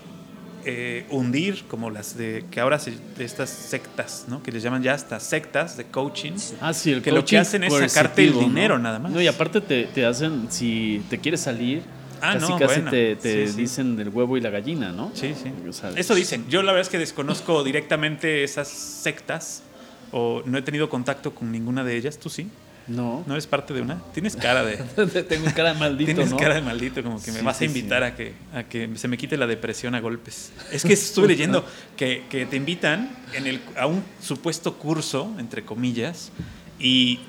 [0.68, 4.42] eh, hundir, como las de que ahora se, de estas sectas, ¿no?
[4.42, 6.32] Que les llaman ya hasta sectas de coaching.
[6.60, 8.48] Ah, sí, el Que lo que coaching hacen es sacarte el coercitivo, ¿no?
[8.48, 9.12] dinero nada más.
[9.12, 11.84] No, y aparte te, te hacen, si te quieres salir,
[12.22, 12.92] Ah, casi no, casi bueno.
[12.92, 13.62] te, te Sí, sí.
[13.62, 15.12] dicen el huevo y la gallina, ¿no?
[15.14, 15.52] Sí, sí.
[15.68, 16.46] O sea, Eso dicen.
[16.50, 19.64] Yo la verdad es que desconozco directamente esas sectas
[20.12, 22.18] o no he tenido contacto con ninguna de ellas.
[22.18, 22.48] ¿Tú sí?
[22.88, 23.24] No.
[23.26, 24.00] ¿No eres parte de una?
[24.14, 24.78] Tienes cara de...
[25.24, 26.38] Tengo cara de maldito, Tienes ¿no?
[26.38, 29.18] cara de maldito, como que me vas a invitar a, que, a que se me
[29.18, 30.52] quite la depresión a golpes.
[30.72, 31.66] Es que estuve leyendo
[31.98, 36.32] que, que te invitan en el, a un supuesto curso, entre comillas,
[36.80, 37.22] y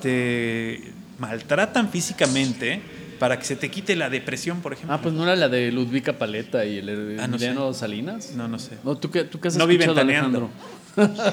[0.00, 0.80] te
[1.18, 2.80] maltratan físicamente
[3.18, 4.94] para que se te quite la depresión, por ejemplo.
[4.94, 7.46] Ah, pues no era la de Ludvika Paleta y el Ah, no sé.
[7.46, 8.32] Emiliano Salinas.
[8.36, 8.78] No, no sé.
[8.84, 9.64] No, ¿tú qué, tú qué has No.
[9.64, 10.50] Alejandro?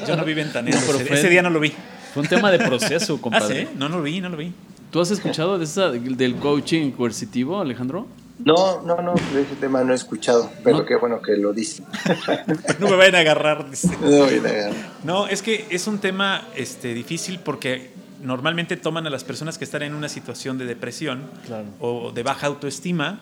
[0.07, 0.81] Yo no vi ventaneando.
[0.93, 1.71] No, ese, día no lo vi.
[2.13, 3.65] Fue un tema de proceso, Ah, compadre.
[3.65, 4.51] sí, no, no lo vi, no lo vi.
[4.91, 8.07] ¿Tú has escuchado de esa, del coaching coercitivo, Alejandro?
[8.43, 10.85] No, no, no, de ese tema no he escuchado, pero No.
[10.85, 11.83] qué bueno que lo dice.
[12.79, 13.69] No me vayan a agarrar.
[13.69, 13.87] dice.
[14.01, 14.71] No, voy a negar.
[15.03, 17.91] No, es que es un tema este, difícil porque
[18.21, 21.65] normalmente toman a las personas que están en una situación de depresión Claro.
[21.79, 23.19] o de baja autoestima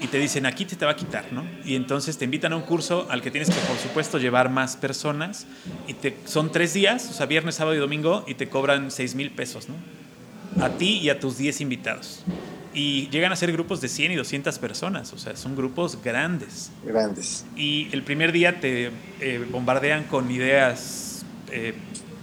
[0.00, 1.44] y te dicen aquí te, te va a quitar, ¿no?
[1.64, 4.76] Y entonces te invitan a un curso al que tienes que, por supuesto, llevar más
[4.76, 5.46] personas
[5.86, 9.14] y te, son tres días, o sea, viernes, sábado y domingo, y te cobran seis
[9.14, 9.74] mil pesos, ¿no?
[10.64, 12.24] A ti y a tus 10 invitados.
[12.74, 16.70] Y llegan a ser grupos de 100 y 200 personas, o sea, son grupos grandes
[16.84, 17.44] Grandes.
[17.56, 21.74] y el primer día te eh, bombardean con ideas eh,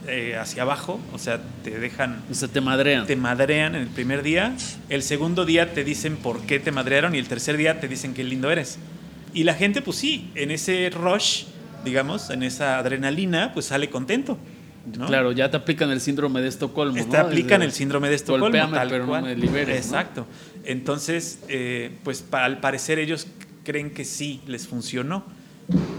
[0.08, 3.06] eh, hacia abajo, o sea, te dejan, O sea, te madrean.
[3.06, 4.56] te madrean en el primer día,
[4.90, 8.14] el segundo día te dicen por qué te madrearon y el tercer día te dicen
[8.14, 8.80] qué lindo eres.
[9.34, 11.44] Y la gente, pues sí, en ese rush,
[11.86, 14.38] digamos, en esa adrenalina, pues sale contento.
[14.98, 15.06] ¿no?
[15.08, 16.96] Claro, ya te aplican el síndrome de Estocolmo.
[17.06, 17.24] Te ¿no?
[17.26, 19.24] aplican el síndrome de Estocolmo, Golpéame, tal pero no cual.
[19.24, 19.98] me liberes, ¿no?
[20.00, 20.26] Exacto.
[20.64, 23.28] Entonces, eh, pues pa- al parecer ellos
[23.66, 25.26] creen que sí les funcionó.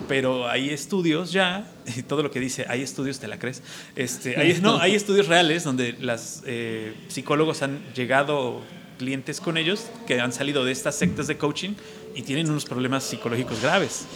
[0.09, 3.63] Pero hay estudios ya, y todo lo que dice, hay estudios, te la crees.
[3.97, 8.63] Este, hay, no, hay estudios reales donde los eh, psicólogos han llegado
[8.99, 11.75] clientes con ellos que han salido de estas sectas de coaching
[12.15, 14.07] y tienen unos problemas psicológicos graves.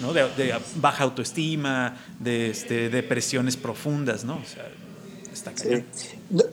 [0.00, 0.12] ¿no?
[0.12, 4.36] De, baja autoestima, de este, depresiones profundas, ¿no?
[4.36, 4.68] O sea,
[5.32, 5.52] está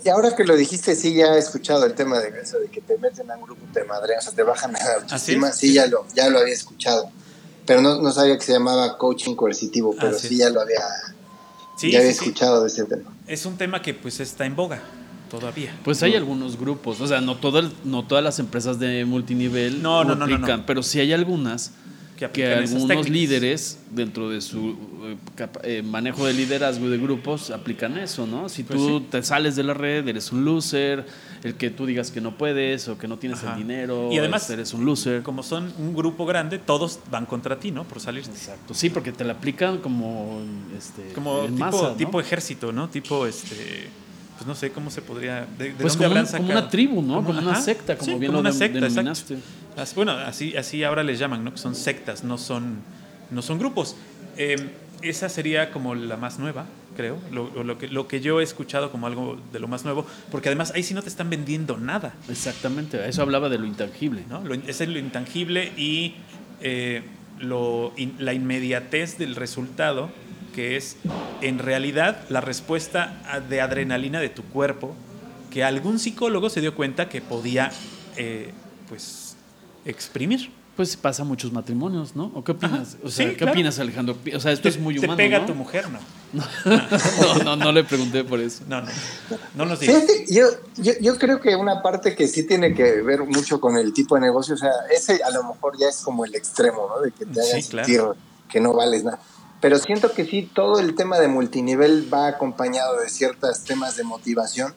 [0.03, 2.81] Y ahora que lo dijiste, sí, ya he escuchado el tema de eso, de que
[2.81, 5.73] te meten a un grupo de madre, o sea, te bajan la ¿Ah, autoestima, sí?
[5.73, 7.11] ya, lo, ya lo había escuchado.
[7.65, 10.81] Pero no, no sabía que se llamaba coaching coercitivo, pero sí, ya lo había,
[11.81, 13.13] ya había escuchado de ese tema.
[13.27, 14.81] Es un tema que pues está en boga
[15.29, 15.75] todavía.
[15.83, 20.03] Pues hay algunos grupos, o sea, no, todo no todas las empresas de multinivel no,
[20.03, 21.71] no, no, pero sí hay algunas
[22.31, 27.97] que, algunos líderes dentro de su eh, eh, manejo de liderazgo y de grupos aplican
[27.97, 28.49] eso, ¿no?
[28.49, 31.05] Si pues tú te sales de la red, eres un loser,
[31.43, 34.49] el que tú digas que no puedes o que no tienes el dinero, y además
[34.49, 35.23] eres un loser.
[35.23, 37.83] Como son un grupo grande, todos van contra ti, ¿no?
[37.83, 38.23] Por salir.
[38.23, 38.73] Exacto.
[38.73, 40.41] Sí, porque te la aplican como
[40.77, 42.89] este como tipo, tipo ejército, ¿no?
[42.89, 43.89] Tipo este
[44.37, 45.45] pues no sé cómo se podría.
[45.57, 47.23] ¿De, pues como, una tribu, ¿no?
[47.23, 49.37] Como, una secta, como bien una secta, denominaste.
[49.95, 51.51] bueno, así, así ahora les llaman, ¿no?
[51.51, 52.77] Que son sectas, no son,
[53.31, 53.95] no son grupos.
[54.35, 54.69] Em,
[55.01, 58.91] esa sería como la más nueva, creo, lo, lo, que, lo que yo he escuchado
[58.91, 62.13] como algo de lo más nuevo, porque además ahí sí no te están vendiendo nada.
[62.29, 64.23] Exactamente, eso hablaba de lo intangible.
[64.29, 64.41] ¿no?
[64.43, 66.15] Lo, es lo intangible y
[66.61, 67.03] eh,
[67.39, 70.09] lo, la inmediatez del resultado
[70.53, 70.97] que es
[71.41, 74.95] en realidad la respuesta de adrenalina de tu cuerpo,
[75.51, 77.71] que algún psicólogo se dio cuenta que podía
[78.15, 78.51] eh,
[78.87, 79.35] pues
[79.85, 80.49] exprimir.
[80.75, 82.31] Pues pasa muchos matrimonios, ¿no?
[82.33, 82.97] ¿O qué opinas?
[83.03, 84.17] o sea, ¿qué opinas, Alejandro?
[84.35, 85.15] O sea, esto es muy humano.
[85.15, 85.99] Te pega a tu mujer, ¿no?
[86.33, 88.63] No, no, no, le pregunté por eso.
[88.67, 88.87] No, no.
[89.55, 90.03] No nos digas.
[90.29, 93.93] Yo, yo, yo, creo que una parte que sí tiene que ver mucho con el
[93.93, 97.01] tipo de negocio, o sea, ese a lo mejor ya es como el extremo, ¿no?
[97.01, 98.01] De que te hagas sentir
[98.49, 99.19] que no vales nada
[99.63, 104.03] pero siento que sí, todo el tema de multinivel va acompañado de ciertos temas de
[104.03, 104.75] motivación,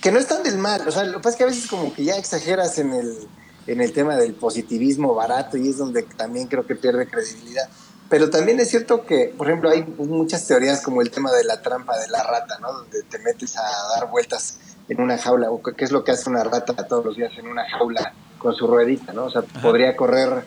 [0.00, 1.92] que no están del mal, o sea, lo que pasa es que a veces como
[1.92, 3.26] que ya exageras en el,
[3.68, 7.68] en el tema del positivismo barato y es donde también creo que pierde credibilidad.
[8.08, 11.60] Pero también es cierto que, por ejemplo, hay muchas teorías como el tema de la
[11.60, 12.72] trampa de la rata, ¿no?
[12.72, 13.62] Donde te metes a
[13.94, 17.16] dar vueltas en una jaula, o qué es lo que hace una rata todos los
[17.16, 19.26] días en una jaula con su ruedita, ¿no?
[19.26, 20.44] O sea, podría correr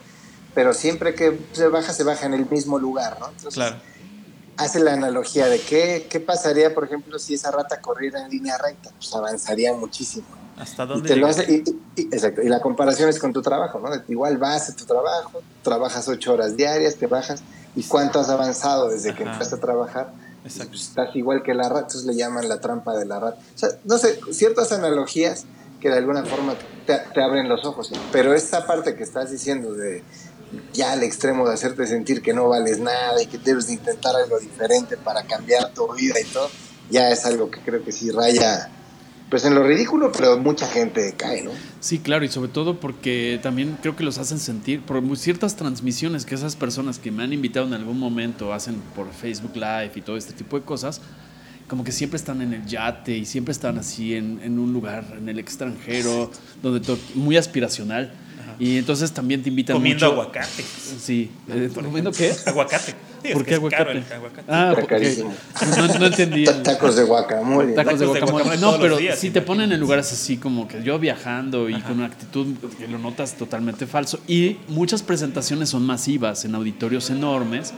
[0.53, 3.27] pero siempre que se baja, se baja en el mismo lugar, ¿no?
[3.27, 3.77] Entonces, claro.
[4.57, 8.57] hace la analogía de qué, qué pasaría, por ejemplo, si esa rata corriera en línea
[8.57, 10.27] recta, pues avanzaría muchísimo.
[10.62, 11.10] ¿Hasta dónde?
[11.95, 13.89] Y, exacto, y la comparación es con tu trabajo, ¿no?
[14.08, 17.41] Igual vas a tu trabajo, trabajas ocho horas diarias, te bajas,
[17.76, 20.13] ¿y cuánto has avanzado desde que empezaste a trabajar?
[20.45, 20.69] Exacto.
[20.69, 23.38] Pues, estás igual que la rata, entonces le llaman la trampa de la rata.
[23.56, 25.45] O sea, no sé, ciertas analogías
[25.80, 26.54] que de alguna forma
[26.86, 30.04] te, te abren los ojos, pero esta parte que estás diciendo de
[30.74, 34.15] ya al extremo de hacerte sentir que no vales nada y que debes de intentar
[34.15, 36.52] algo diferente para cambiar tu vida y todo,
[36.91, 38.69] ya es algo que creo que sí raya
[39.32, 41.52] pues en lo ridículo, pero mucha gente cae, ¿no?
[41.80, 46.26] Sí, claro, y sobre todo porque también creo que los hacen sentir por ciertas transmisiones
[46.26, 50.02] que esas personas que me han invitado en algún momento hacen por Facebook Live y
[50.02, 51.00] todo este tipo de cosas,
[51.70, 55.06] como que siempre están en el yate y siempre están así en, en un lugar
[55.17, 56.30] en el extranjero,
[56.62, 58.12] donde muy aspiracional.
[58.62, 60.63] Y entonces también te invitan Comiendo aguacate.
[61.02, 61.32] Sí.
[61.50, 62.32] Eh, ¿Comiendo qué?
[62.45, 62.93] Aguacate.
[63.34, 64.04] ¿Por qué aguacate?
[64.47, 65.26] Ah, porque
[65.78, 66.45] no, no entendí.
[66.45, 67.74] Tacos de guacamole.
[67.74, 68.58] Tacos, de guacamole.
[68.60, 72.06] No, pero si te ponen en lugares así como que yo viajando y con una
[72.06, 74.19] actitud que lo notas totalmente falso.
[74.28, 77.74] Y muchas presentaciones son masivas en auditorios enormes,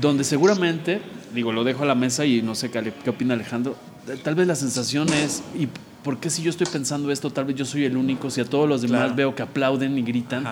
[0.00, 1.00] donde seguramente,
[1.32, 3.76] digo, lo dejo a la mesa y no sé qué, qué opina Alejandro,
[4.24, 5.68] tal vez la sensación es, y
[6.02, 8.44] ¿por qué si yo estoy pensando esto, tal vez yo soy el único, si a
[8.44, 10.44] todos los demás veo que aplauden y gritan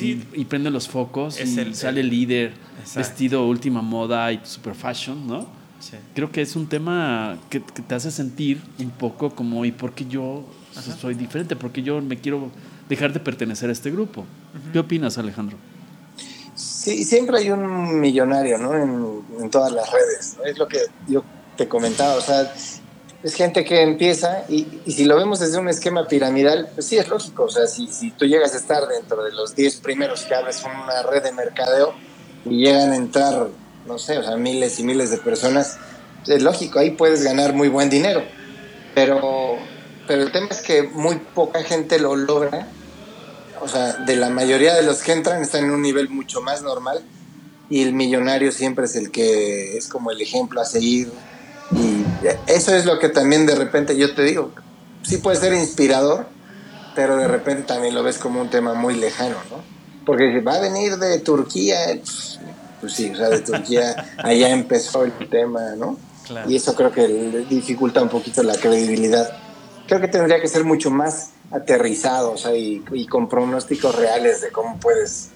[0.00, 2.54] Y, prenden los focos y sale el líder
[2.94, 5.46] vestido última moda y super fashion, ¿no?
[6.14, 10.06] Creo que es un tema que, te hace sentir un poco como, ¿y por qué
[10.06, 10.44] yo
[11.00, 11.54] soy diferente?
[11.56, 12.50] ¿Por qué yo me quiero
[12.88, 14.24] dejar de pertenecer a este grupo?
[14.72, 15.56] ¿Qué opinas, Alejandro?
[16.54, 18.74] Sí, siempre hay un millonario, ¿no?
[18.74, 20.36] En, en todas las redes.
[20.44, 21.22] Es lo que yo
[21.56, 22.52] te comentaba, o sea,
[23.26, 27.08] es gente que empieza y, si lo vemos desde un esquema piramidal, pues sí es
[27.08, 30.36] lógico, o sea, si, si tú llegas a estar dentro de los 10 primeros que
[30.36, 31.92] abres una red de mercadeo
[32.44, 33.48] y llegan a entrar,
[33.84, 35.76] no sé, o sea, miles y miles de personas,
[36.24, 38.22] es lógico, ahí puedes ganar muy buen dinero,
[38.94, 39.56] pero,
[40.06, 42.68] pero el tema es que muy poca gente lo logra,
[43.60, 46.62] o sea, de la mayoría de los que entran están en un nivel mucho más
[46.62, 47.02] normal
[47.68, 51.10] y el millonario siempre es el que es como el ejemplo a seguir
[51.72, 52.04] y
[52.46, 54.52] eso es lo que también de repente yo te digo,
[55.02, 56.26] sí puede ser inspirador,
[56.94, 59.62] pero de repente también lo ves como un tema muy lejano, ¿no?
[60.04, 61.78] Porque va a venir de Turquía,
[62.80, 65.98] pues sí, o sea, de Turquía allá empezó el tema, ¿no?
[66.48, 67.06] Y eso creo que
[67.48, 69.30] dificulta un poquito la credibilidad.
[69.86, 74.50] Creo que tendría que ser mucho más aterrizado, o sea, y, con pronósticos reales de
[74.50, 75.28] cómo puedes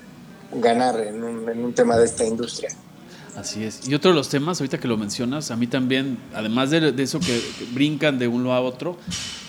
[0.52, 2.70] ganar en un, en un tema de esta industria.
[3.36, 3.88] Así es.
[3.88, 7.20] Y otro de los temas, ahorita que lo mencionas, a mí también, además de, eso
[7.20, 7.40] que
[7.72, 8.98] brincan de uno a otro,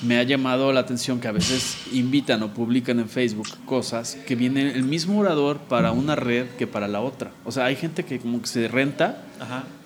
[0.01, 4.35] me ha llamado la atención que a veces invitan o publican en Facebook cosas que
[4.35, 7.31] viene el mismo orador para una red que para la otra.
[7.45, 9.23] O sea, hay gente que como que se renta,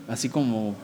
[0.07, 0.75] así como,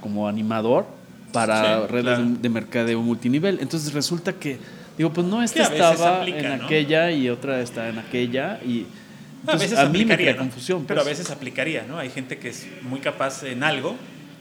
[0.00, 0.86] como animador,
[1.32, 3.58] para redes de mercadeo multinivel.
[3.60, 4.58] Entonces resulta que,
[4.96, 8.86] digo, pues no, esta estaba en aquella y otra está en aquella y
[9.46, 10.84] a, veces mí me crea confusión.
[10.86, 11.18] Pero a pues.
[11.18, 11.98] veces aplicaría, ¿no?
[11.98, 13.96] Hay gente que es muy capaz en algo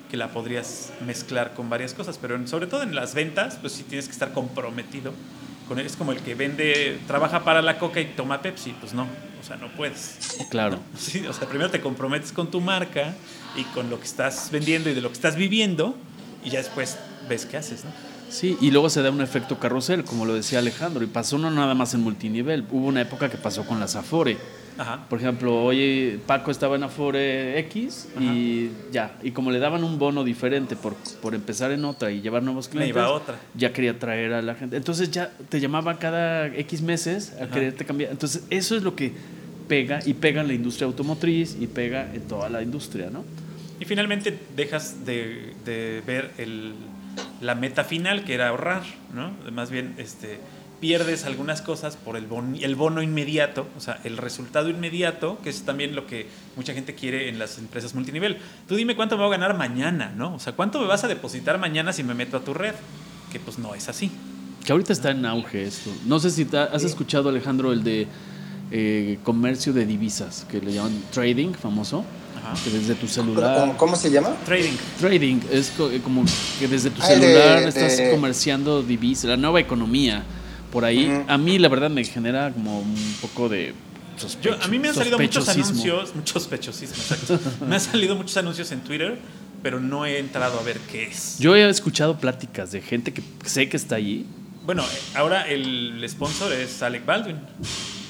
[0.09, 3.83] que la podrías mezclar con varias cosas, pero sobre todo en las ventas, pues sí
[3.83, 5.13] tienes que estar comprometido.
[5.67, 9.03] Con, es como el que vende, trabaja para la coca y toma Pepsi, pues no,
[9.03, 10.37] o sea, no puedes.
[10.49, 10.79] Claro.
[10.97, 13.13] Sí, o sea, primero te comprometes con tu marca
[13.57, 15.95] y con lo que estás vendiendo y de lo que estás viviendo
[16.43, 17.91] y ya después ves qué haces, ¿no?
[18.29, 21.49] Sí, y luego se da un efecto carrusel, como lo decía Alejandro, y pasó no
[21.49, 24.37] nada más en multinivel, hubo una época que pasó con las Afore
[25.09, 29.97] por ejemplo, hoy Paco estaba en Afore X y ya, y como le daban un
[29.97, 33.03] bono diferente por, por empezar en otra y llevar nuevos clientes,
[33.55, 34.77] ya quería traer a la gente.
[34.77, 38.11] Entonces ya te llamaba cada X meses a quererte cambiar.
[38.11, 39.13] Entonces eso es lo que
[39.67, 43.23] pega y pega en la industria automotriz y pega en toda la industria, ¿no?
[43.79, 46.73] Y finalmente dejas de, de ver el,
[47.41, 49.31] la meta final, que era ahorrar, ¿no?
[49.51, 50.39] Más bien, este
[50.79, 52.27] pierdes algunas cosas por el,
[52.61, 56.93] el bono inmediato, o sea, el resultado inmediato, que es también lo que mucha gente
[56.93, 58.37] quiere en las empresas multinivel.
[58.67, 60.35] Tú dime cuánto me voy a ganar mañana, ¿no?
[60.35, 62.75] O sea, cuánto me vas a depositar mañana si me meto a tu red,
[63.31, 64.11] que pues no es así.
[64.63, 65.91] Que ahorita está en auge esto.
[66.05, 68.07] No sé si has escuchado, Alejandro, el de
[68.69, 72.03] eh, comercio de divisas, que le llaman trading, famoso.
[72.63, 73.75] Que desde tu celular.
[73.75, 74.33] ¿Cómo, se llama?
[74.45, 74.77] Trading.
[75.01, 75.39] Trading.
[75.51, 76.23] Es eh, como
[76.57, 80.23] que desde tu ah, celular estás comerciando divisas, la nueva economía
[80.71, 81.23] por ahí.
[81.27, 83.73] A mí, la verdad, me genera como un poco de
[84.41, 87.39] Yo, a mí me han salido muchos anuncios, muchos sospechosismo, exacto.
[87.67, 89.17] me han salido muchos anuncios en Twitter,
[89.61, 91.37] pero no he entrado a ver qué es.
[91.39, 94.25] Yo he escuchado pláticas de gente que sé que está allí.
[94.65, 94.83] Bueno,
[95.15, 97.37] ahora el sponsor es Alec Baldwin.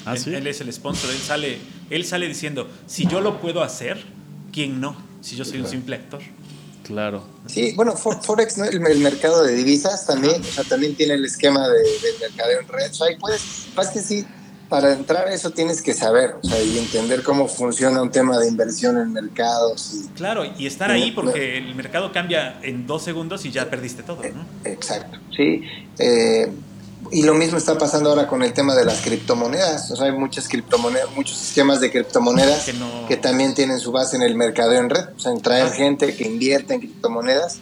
[0.05, 0.33] ¿Ah, él, sí?
[0.33, 1.11] él es el sponsor.
[1.11, 1.57] Él sale,
[1.89, 3.97] él sale diciendo: si yo lo puedo hacer,
[4.51, 4.95] ¿quién no?
[5.21, 6.21] Si yo soy un simple actor.
[6.87, 7.21] Claro.
[7.47, 8.65] Sí, bueno, Forex, ¿no?
[8.65, 12.67] el, mercado de divisas también, o sea, también tiene el esquema de, del mercadeo en
[12.67, 12.89] red.
[12.89, 14.25] O sea, ahí puedes, más que sí,
[14.69, 18.37] para entrar a eso tienes que saber, o sea, y entender cómo funciona un tema
[18.39, 19.93] de inversión en mercados.
[19.93, 24.03] Y, claro, y estar ahí porque el mercado cambia en dos segundos y ya perdiste
[24.03, 24.45] todo, ¿no?
[24.63, 25.61] Exacto, sí.
[25.99, 26.49] Eh,
[27.11, 29.91] y lo mismo está pasando ahora con el tema de las criptomonedas.
[29.91, 32.69] O sea, hay muchas criptomonedas, muchos esquemas de criptomonedas
[33.07, 35.09] que, también tienen su base en el mercado en red.
[35.15, 35.71] O sea, en traer ah.
[35.71, 37.59] gente que invierte en criptomonedas.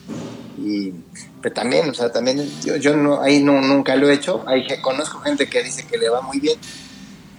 [0.58, 0.94] Y
[1.42, 4.44] pero también, o sea, también yo, yo no, ahí no, nunca lo he hecho.
[4.48, 6.58] Hay, conozco gente que dice que le va muy bien,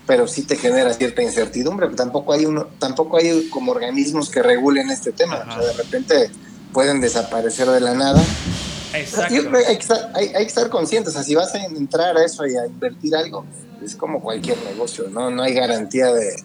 [0.07, 1.89] pero sí te genera cierta incertidumbre.
[1.89, 5.45] Tampoco hay uno, tampoco hay como organismos que regulen este tema.
[5.49, 6.31] O sea, de repente
[6.73, 8.23] pueden desaparecer de la nada
[8.99, 9.35] Exacto.
[10.15, 13.15] hay, que estar, conscientes, o sea, si vas a entrar a eso y a invertir
[13.15, 13.45] algo,
[13.83, 15.31] es como cualquier negocio, ¿no?
[15.31, 16.37] No hay garantía de,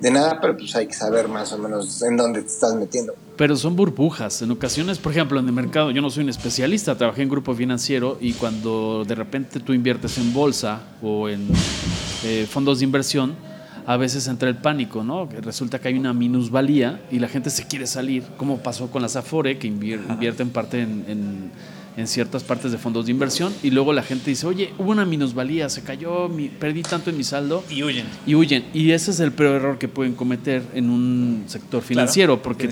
[0.00, 3.14] de nada, pero pues hay que saber más o menos en dónde te estás metiendo.
[3.36, 4.42] Pero son burbujas.
[4.42, 7.54] En ocasiones, por ejemplo, en el mercado, yo no soy un especialista, trabajé en grupo
[7.54, 11.48] financiero y cuando de repente tú inviertes en bolsa o en
[12.24, 13.36] eh, fondos de inversión,
[13.86, 15.26] a veces entra el pánico, ¿no?
[15.26, 19.16] Resulta que hay una minusvalía y la gente se quiere salir, como pasó con las
[19.16, 21.50] Afore, que invierte en parte en en
[22.06, 25.68] ciertas partes de fondos de inversión y luego la gente dice, oye, hubo una minusvalía,
[25.68, 27.62] se cayó, perdí tanto en mi saldo.
[27.70, 28.06] Y huyen.
[28.26, 28.64] Y huyen.
[28.72, 32.68] Y ese es el peor error que pueden cometer en un sector financiero, porque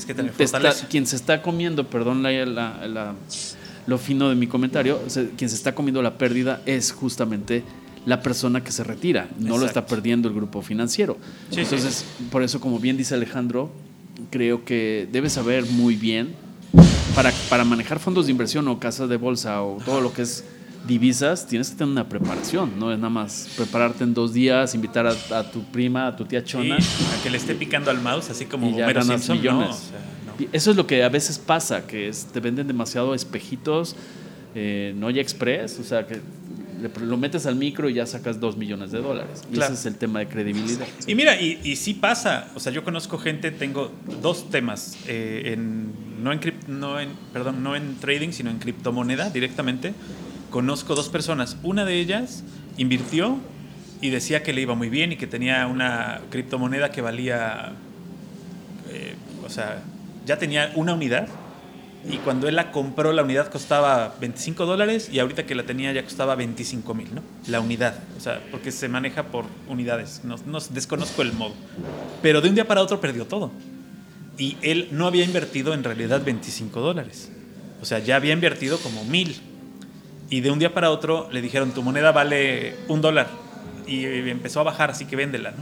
[0.88, 3.14] quien se está comiendo, perdón la,
[3.86, 5.00] lo fino de mi comentario,
[5.36, 7.62] quien se está comiendo la pérdida es justamente
[8.06, 11.18] la persona que se retira, no lo está perdiendo el grupo financiero.
[11.50, 13.70] Entonces, por eso, como bien dice Alejandro,
[14.30, 16.34] creo que debes saber muy bien
[17.22, 20.42] para, para manejar fondos de inversión o casas de bolsa o todo lo que es
[20.86, 25.06] divisas, tienes que tener una preparación, no es nada más prepararte en dos días, invitar
[25.06, 26.76] a, tu prima, a tu tía Chona.
[26.76, 29.90] a que le esté picando al mouse, así como ya ganas millones.
[30.50, 33.96] Eso es lo que a veces pasa, que te venden demasiado espejitos,
[34.54, 36.22] eh, no ya express, o sea, que
[37.02, 39.42] lo metes al micro y ya sacas dos millones de dólares.
[39.52, 40.86] Y ese es el tema de credibilidad.
[41.06, 42.48] Y mira, y, y sí pasa.
[42.54, 43.92] O sea, yo conozco gente, tengo
[44.22, 44.96] dos temas.
[45.06, 49.94] Eh, en, no, en, no, en, perdón, no en trading, sino en criptomoneda directamente.
[50.50, 51.56] Conozco dos personas.
[51.62, 52.44] Una de ellas
[52.76, 53.38] invirtió
[54.00, 57.72] y decía que le iba muy bien y que tenía una criptomoneda que valía...
[58.90, 59.14] Eh,
[59.44, 59.82] o sea,
[60.26, 61.28] ya tenía una unidad
[62.08, 65.92] y cuando él la compró la unidad costaba 25 dólares y ahorita que la tenía
[65.92, 67.22] ya costaba 25 mil, ¿no?
[67.46, 71.52] La unidad, o sea, porque se maneja por unidades, no, no, desconozco el modo.
[72.22, 73.50] Pero de un día para otro perdió todo.
[74.40, 77.30] Y él no había invertido en realidad 25 dólares.
[77.82, 79.36] O sea, ya había invertido como mil.
[80.30, 83.28] Y de un día para otro le dijeron, tu moneda vale un dólar.
[83.86, 85.58] Y empezó a bajar, así que véndela, ¿no?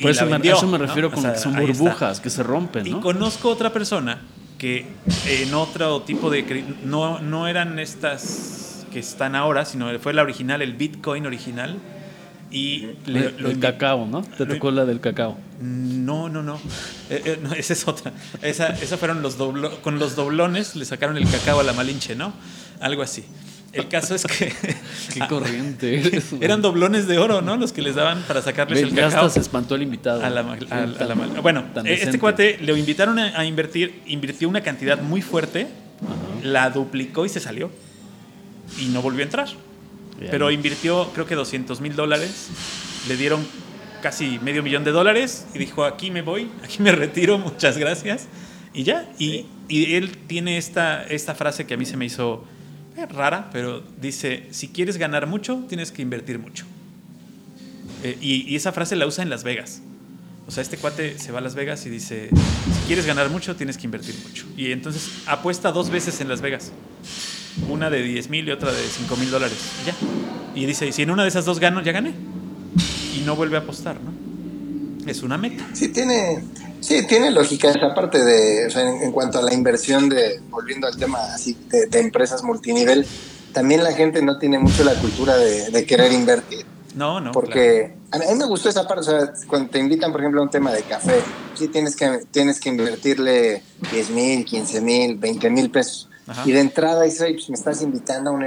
[0.00, 2.98] Por eso, eso me refiero con que son burbujas que se rompen, ¿no?
[2.98, 4.22] Y conozco otra persona
[4.58, 4.86] que
[5.28, 6.64] en otro tipo de...
[6.82, 11.76] No, no eran estas que están ahora, sino fue la original, el Bitcoin original.
[12.50, 14.22] Y el cacao, ¿no?
[14.22, 15.38] Te tocó la del cacao.
[15.60, 16.56] No, no, no.
[17.10, 18.12] Eh, eh, esa es otra.
[18.42, 19.78] Esa, esa fueron los doblones.
[19.80, 22.32] Con los doblones le sacaron el cacao a la Malinche, ¿no?
[22.80, 23.24] Algo así.
[23.74, 24.52] El caso es que.
[25.14, 27.56] Qué corriente Eran doblones de oro, ¿no?
[27.56, 29.28] Los que les daban para sacarles el cacao.
[29.28, 30.24] se espantó el invitado.
[30.24, 30.42] A la,
[31.42, 35.66] bueno, eh, este cuate lo invitaron a, invertir, invirtió una cantidad muy fuerte,
[36.42, 37.70] la duplicó y se salió.
[38.80, 39.48] Y no volvió a entrar.
[40.30, 42.48] Pero invirtió, creo que 200 mil dólares.
[43.08, 43.46] Le dieron
[44.04, 48.26] casi medio millón de dólares y dijo: aquí me voy, aquí me retiro, muchas gracias.
[48.74, 49.10] Y ya.
[49.18, 52.44] Y, y él tiene esta, esta frase que a mí se me hizo
[52.98, 56.66] es rara, pero dice, si quieres ganar mucho, tienes que invertir mucho.
[58.02, 59.80] Eh, y, esa frase la usa en Las Vegas.
[60.46, 63.56] O sea, este cuate se va a Las Vegas y dice, si quieres ganar mucho,
[63.56, 64.44] tienes que invertir mucho.
[64.58, 66.72] Y entonces apuesta dos veces en Las Vegas.
[67.68, 69.58] Una de 10 mil y otra de 5 mil dólares.
[69.82, 69.94] Y ya.
[70.54, 72.12] Y dice, si en una de esas dos gano, ya gané.
[73.24, 74.12] No vuelve a apostar, ¿no?
[75.10, 75.66] Es una meta.
[75.74, 76.42] Sí, tiene,
[76.84, 80.86] Sí, tiene lógica esa parte de, o sea, en, cuanto a la inversión de, volviendo
[80.86, 83.06] al tema así de, empresas multinivel,
[83.54, 86.66] también la gente no tiene mucho la cultura de, querer invertir.
[86.94, 87.32] No, no.
[87.32, 90.44] Porque a, mí, me gustó esa parte, o sea, cuando te invitan, por ejemplo, a
[90.44, 91.22] un tema de café,
[91.54, 96.10] sí tienes que, tienes que invertirle 10 mil, 15 mil, 20 mil pesos.
[96.44, 98.44] Y de entrada dices, pues me estás invitando a un...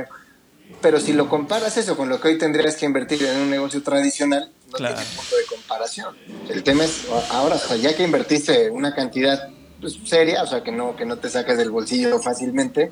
[0.79, 3.81] Pero si lo comparas eso con lo que hoy tendrías que invertir en un negocio
[3.81, 6.15] tradicional, no tiene punto de comparación.
[6.49, 9.49] El tema es, ahora, ya que invertiste una cantidad
[9.79, 12.91] pues, seria, o sea, que no, que no te saques del bolsillo fácilmente,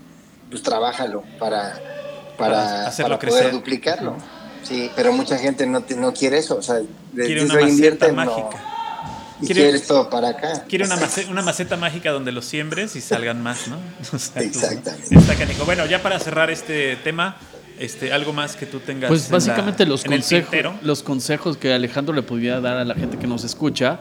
[0.49, 1.79] pues trabájalo para,
[2.37, 4.15] para, para, poder duplicarlo.
[4.63, 6.81] Sí, pero mucha gente no, no quiere eso, o sea,
[7.13, 8.71] quiere una maceta mágica.
[9.41, 10.63] Y quieres todo para acá.
[10.67, 13.77] Quiere una maceta, una maceta, mágica donde los siembres y salgan más, ¿no?
[14.41, 15.55] Exactamente.
[15.65, 17.37] Bueno, ya para cerrar este tema,
[17.79, 19.09] este, algo más que tú tengas.
[19.09, 23.27] Pues básicamente los, consejos, los consejos que Alejandro le pudiera dar a la gente que
[23.27, 23.99] nos escucha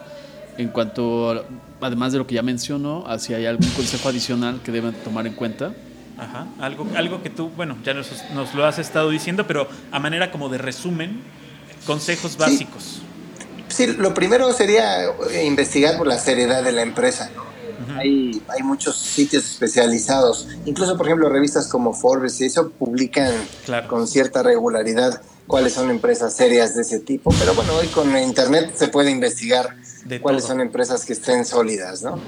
[0.57, 1.45] en cuanto,
[1.81, 5.35] además de lo que ya mencionó, si hay algún consejo adicional que deben tomar en
[5.35, 5.73] cuenta.
[6.17, 8.09] Ajá, algo, algo que tú, bueno, ya nos,
[8.55, 11.21] lo has estado diciendo, pero a manera como de resumen,
[11.87, 13.01] consejos básicos.
[13.69, 15.07] Sí, lo primero sería
[15.45, 17.54] investigar por la seriedad de la empresa, ¿no?
[17.97, 23.33] Hay, hay muchos sitios especializados, incluso por ejemplo revistas como Forbes y eso publican
[23.89, 28.73] con cierta regularidad cuáles son empresas serias de ese tipo, pero bueno, hoy con internet
[28.75, 29.77] se puede investigar
[30.21, 32.19] cuáles son empresas que estén sólidas, ¿no?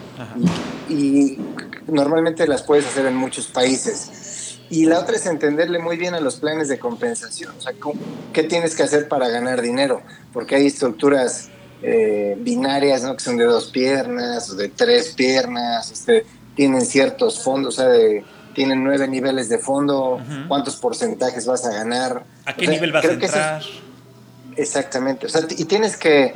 [0.89, 1.39] Y,
[1.87, 4.59] normalmente las puedes hacer en muchos países.
[4.69, 7.73] Y la otra es entenderle muy bien a los planes de compensación, o sea,
[8.33, 10.03] ¿qué tienes que hacer para ganar dinero?
[10.33, 11.51] Porque hay estructuras
[11.83, 13.17] eh, binarias, ¿no?
[13.17, 16.25] Que son de dos piernas o de tres piernas, este,
[16.55, 18.23] tienen ciertos fondos, o sea,
[18.55, 20.19] tienen nueve niveles de fondo,
[20.49, 22.25] cuántos porcentajes vas a ganar.
[22.45, 23.63] ¿A qué nivel vas a entrar?
[24.57, 26.35] exactamente, o sea, y tienes que,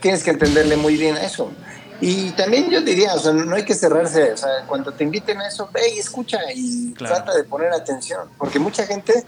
[0.00, 1.52] tienes que entenderle muy bien a eso.
[2.00, 5.38] Y también yo diría, o sea, no hay que cerrarse, o sea, cuando te inviten
[5.38, 9.24] a eso, ve y escucha y trata de poner atención, porque mucha gente...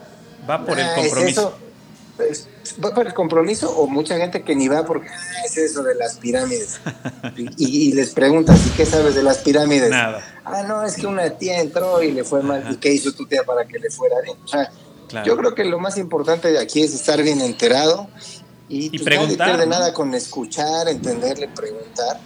[0.49, 0.95] Va por el ah,
[2.85, 5.95] va para el compromiso o mucha gente que ni va porque ah, es eso de
[5.95, 6.81] las pirámides.
[7.57, 9.91] y, les preguntas, ¿y qué sabes de las pirámides?
[9.91, 10.23] Nada.
[10.45, 12.65] Ah, no, es que una tía entró y le fue mal.
[12.71, 14.37] ¿Y qué hizo tu tía para que le fuera bien?
[14.45, 14.71] O sea,
[15.25, 18.09] yo creo que lo más importante de aquí es estar bien enterado
[18.69, 19.59] y, y pues, preguntar.
[19.59, 22.21] No nada con escuchar, entenderle, preguntar.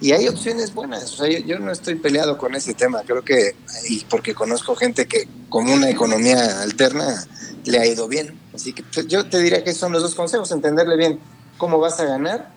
[0.00, 1.12] Y hay opciones buenas.
[1.12, 3.02] O sea, yo, yo, no estoy peleado con ese tema.
[3.04, 3.56] Creo que,
[3.88, 7.26] y porque conozco gente que con una economía alterna
[7.64, 8.38] le ha ido bien.
[8.54, 11.18] Así que pues, yo te diría que son los dos consejos, entenderle bien
[11.56, 12.50] cómo vas a ganar,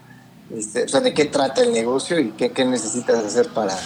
[0.55, 3.77] este, o sea, de qué trata el negocio y qué, qué necesitas hacer para,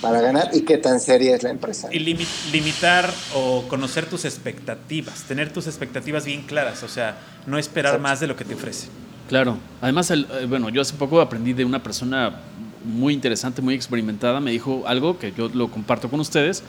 [0.00, 1.88] para ganar y qué tan seria es la empresa.
[1.92, 7.98] Y limitar o conocer tus expectativas, tener tus expectativas bien claras, o sea, no esperar
[8.00, 8.88] más de lo que te ofrece.
[9.28, 12.40] Claro, además, el, eh, bueno, yo hace poco aprendí de una persona
[12.84, 16.62] muy interesante, muy experimentada, me dijo algo que yo lo comparto con ustedes,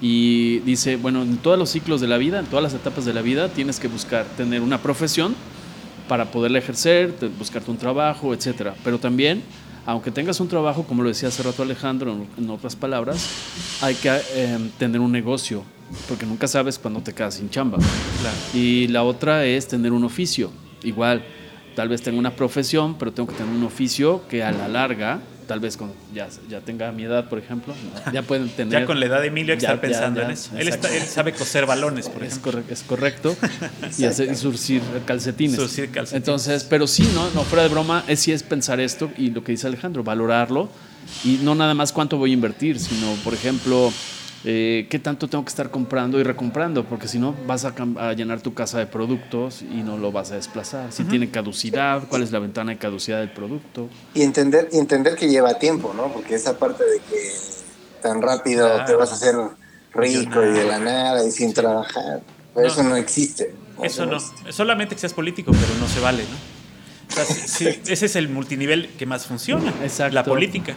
[0.00, 3.12] y dice, bueno, en todos los ciclos de la vida, en todas las etapas de
[3.12, 5.34] la vida, tienes que buscar tener una profesión
[6.08, 8.74] para poderla ejercer, buscarte un trabajo, etcétera.
[8.84, 9.42] Pero también
[9.88, 13.26] aunque tengas un trabajo, como lo decía hace rato Alejandro, en otras palabras,
[13.80, 15.64] hay que em, tener un negocio,
[16.06, 17.78] porque nunca sabes cuándo te quedas sin chamba.
[18.52, 20.50] Y la otra es tener un oficio.
[20.82, 21.24] Igual,
[21.78, 25.20] tal vez tengo una profesión, pero tengo que tener un oficio que a la larga
[25.46, 27.72] tal vez con ya, ya tenga mi edad, por ejemplo,
[28.12, 28.80] ya pueden tener...
[28.80, 30.50] ya con la edad de Emilio estar pensando en eso.
[30.58, 30.72] Él,
[31.06, 32.64] sabe coser balones, por ejemplo.
[32.68, 33.36] Es, correcto.
[33.96, 35.54] y, hacer, surcir calcetines.
[35.54, 36.14] Surcir calcetines.
[36.14, 37.30] Entonces, pero sí, ¿no?
[37.30, 40.68] no fuera de broma, es, sí es pensar esto y lo que dice Alejandro, valorarlo.
[41.22, 43.92] Y no nada más cuánto voy a invertir, sino, por ejemplo,
[44.44, 47.72] eh, qué tanto tengo que estar comprando y recomprando, porque si no vas a,
[48.14, 50.92] llenar tu casa de productos y no lo vas a desplazar.
[50.92, 53.88] Si tiene caducidad, cuál es la ventana de caducidad del producto.
[54.14, 56.12] Y entender, entender que lleva tiempo, ¿no?
[56.12, 57.32] Porque esa parte de que
[58.02, 59.34] tan rápido te vas a hacer
[59.92, 62.22] rico y de la nada y sin trabajar,
[62.56, 63.54] eso no existe.
[63.82, 64.18] Eso no,
[64.50, 66.58] solamente que seas político, pero no se vale, ¿no?
[67.88, 70.14] ese es el multinivel que más funciona, Exacto.
[70.14, 70.76] la política.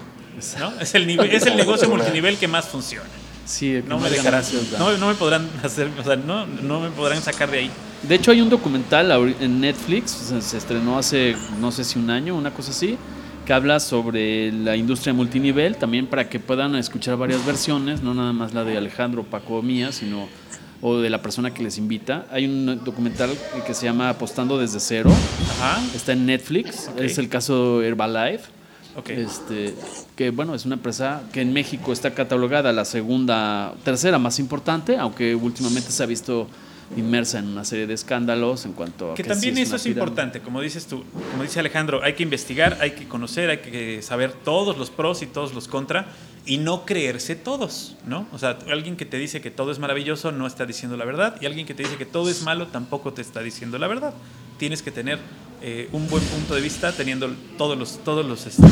[0.60, 0.80] ¿no?
[0.80, 3.10] Es, el es el negocio multinivel que más funciona.
[3.46, 7.60] Sí, no me no, me podrán hacer, o sea, no, no me podrán sacar de
[7.60, 7.72] ahí.
[8.04, 12.36] De hecho, hay un documental en Netflix, se estrenó hace no sé si un año,
[12.36, 12.98] una cosa así,
[13.46, 18.34] que habla sobre la industria multinivel, también para que puedan escuchar varias versiones, no nada
[18.34, 20.28] más la de Alejandro Paco mía, sino
[20.84, 22.26] o de la persona que les invita.
[22.32, 23.30] Hay un documental
[23.68, 25.12] que se llama Apostando desde cero.
[25.96, 26.90] Está en Netflix.
[26.98, 28.61] Es el caso Herbalife
[29.08, 29.76] este,
[30.16, 34.98] que bueno, es una empresa que en México está catalogada la segunda, tercera más importante,
[34.98, 36.48] aunque últimamente se ha visto
[36.98, 40.60] inmersa en una serie de escándalos en cuanto a que, también eso es importante como
[40.60, 44.78] dices tú como dice Alejandro hay que investigar hay que conocer hay que saber todos
[44.78, 46.08] los pros y todos los contra
[46.46, 50.34] y no creerse todos no o sea alguien que te dice que todo es maravilloso
[50.34, 53.14] no está diciendo la verdad y alguien que te dice que todo es malo tampoco
[53.14, 54.14] te está diciendo la verdad.
[54.58, 55.20] Tienes que tener
[55.62, 58.64] eh, un buen punto de vista teniendo todos los, todos los, este,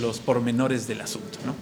[0.00, 1.54] los pormenores del asunto, ¿no?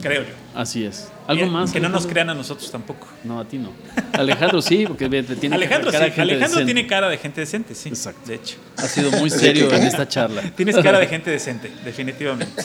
[0.00, 0.34] Creo yo.
[0.54, 1.08] Así es.
[1.26, 1.72] ¿Algo más?
[1.72, 3.08] Que no nos crean a nosotros tampoco.
[3.24, 3.72] No, a ti no.
[4.12, 6.20] Alejandro sí, porque tiene Alejandro, cara sí.
[6.20, 7.88] Alejandro tiene cara de gente decente, sí.
[7.88, 8.28] Exacto.
[8.28, 8.56] De hecho.
[8.76, 10.42] Ha sido muy serio en esta charla.
[10.56, 12.62] Tienes cara de gente decente, definitivamente.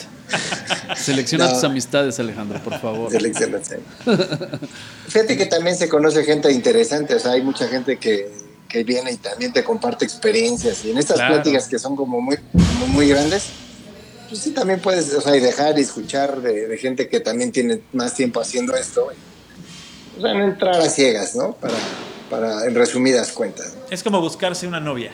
[0.96, 3.10] Selecciona tus amistades, Alejandro, por favor.
[3.10, 3.58] Selecciona.
[5.08, 8.43] Fíjate que también se conoce gente interesante, o sea, hay mucha gente que
[8.74, 10.84] que viene y también te comparte experiencias.
[10.84, 12.36] Y en estas pláticas que son como muy,
[12.88, 13.50] muy, grandes,
[14.28, 18.14] pues sí, también puedes o sea, dejar y escuchar de, gente que también tiene más
[18.14, 19.10] tiempo haciendo esto.
[20.18, 21.52] O sea, no entrar a ciegas, ¿no?
[21.52, 21.76] Para,
[22.28, 23.76] para en resumidas cuentas.
[23.90, 25.12] Es como buscarse una novia.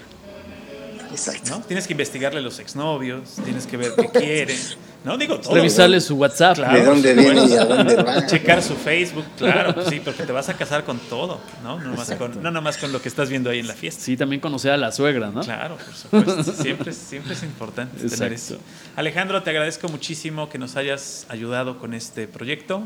[1.11, 1.51] Exacto.
[1.51, 1.61] ¿no?
[1.63, 4.57] Tienes que investigarle los exnovios, tienes que ver qué quiere.
[5.05, 5.55] No digo todo.
[5.55, 6.59] Revisarle su WhatsApp.
[6.59, 8.27] de dónde viene y a dónde va.
[8.27, 11.79] Checar su Facebook, claro, pues sí, porque te vas a casar con todo, ¿no?
[11.79, 14.03] No nomás, con, no nomás con lo que estás viendo ahí en la fiesta.
[14.03, 15.41] Sí, también conocer a la suegra, ¿no?
[15.41, 16.53] Claro, por supuesto.
[16.63, 18.59] Siempre, siempre es importante tener eso.
[18.97, 22.83] Alejandro, te agradezco muchísimo que nos hayas ayudado con este proyecto,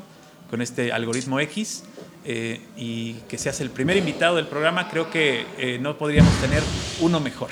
[0.51, 1.85] con este algoritmo X.
[2.27, 6.63] Eh, y que seas el primer invitado del programa, creo que eh, no podríamos tener
[7.01, 7.51] uno mejor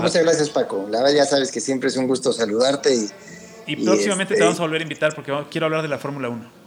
[0.00, 0.86] muchas gracias, Paco.
[0.90, 2.94] La verdad, ya sabes que siempre es un gusto saludarte.
[2.94, 3.10] Y,
[3.66, 6.28] y, próximamente te este vamos a volver a invitar porque quiero hablar de la Fórmula
[6.28, 6.64] 1.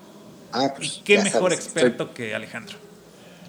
[0.52, 1.02] Ah, pues.
[1.04, 2.78] qué mejor experto que Alejandro.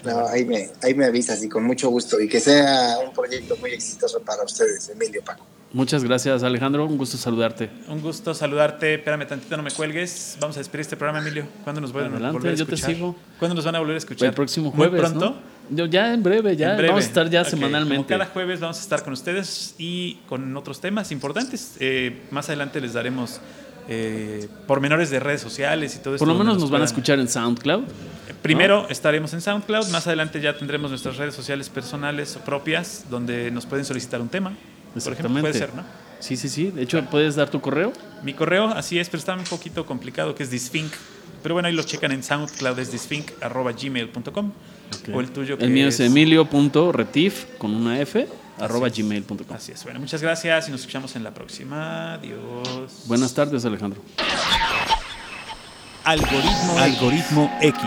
[0.03, 2.19] No, ahí me, ahí me avisas y con mucho gusto.
[2.21, 5.45] Y que sea un proyecto muy exitoso para ustedes, Emilio Paco.
[5.71, 6.85] Muchas gracias, Alejandro.
[6.85, 7.69] Un gusto saludarte.
[7.87, 8.95] Un gusto saludarte.
[8.95, 10.37] Espérame tantito, no me cuelgues.
[10.39, 11.47] Vamos a despedir este programa, Emilio.
[11.63, 12.55] ¿Cuándo nos van a volver a escuchar?
[12.55, 13.15] Yo te sigo.
[13.37, 14.29] ¿Cuándo nos van a volver a escuchar?
[14.29, 15.01] El próximo jueves.
[15.01, 15.39] ¿Muy pronto?
[15.69, 16.75] Ya en breve, ya.
[16.75, 18.07] Vamos a estar ya semanalmente.
[18.07, 21.77] cada jueves vamos a estar con ustedes y con otros temas importantes.
[21.79, 23.39] Eh, más adelante les daremos
[23.87, 26.25] eh, pormenores de redes sociales y todo eso.
[26.25, 27.83] Por lo menos nos, van a escuchar en SoundCloud.
[28.41, 33.51] Primero estaremos en SoundCloud, más adelante ya tendremos nuestras redes sociales personales o propias donde
[33.51, 34.53] nos pueden solicitar un tema.
[34.93, 35.83] Por ejemplo, puede ser, ¿no?
[36.19, 36.71] Sí, sí, sí.
[36.71, 37.93] De hecho, ¿puedes dar tu correo?
[38.23, 40.91] Mi correo, así es, pero está un poquito complicado, que es disfinc.
[41.41, 42.91] Pero bueno, ahí lo checan en SoundCloud, es
[45.13, 45.57] O el tuyo.
[45.59, 48.27] el mío es, emilio.retif con una F
[48.59, 49.37] arroba gmail.com.
[49.55, 49.83] Así es.
[49.83, 52.13] Bueno, muchas gracias y nos escuchamos en la próxima.
[52.13, 53.03] Adiós.
[53.05, 54.01] Buenas tardes, Alejandro.
[56.03, 57.83] Algoritmo, Algoritmo X.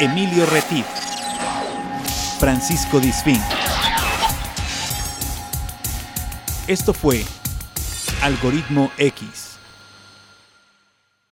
[0.00, 0.86] Emilio Retif.
[2.38, 3.40] Francisco Disfín.
[6.68, 7.24] Esto fue
[8.22, 9.45] Algoritmo X.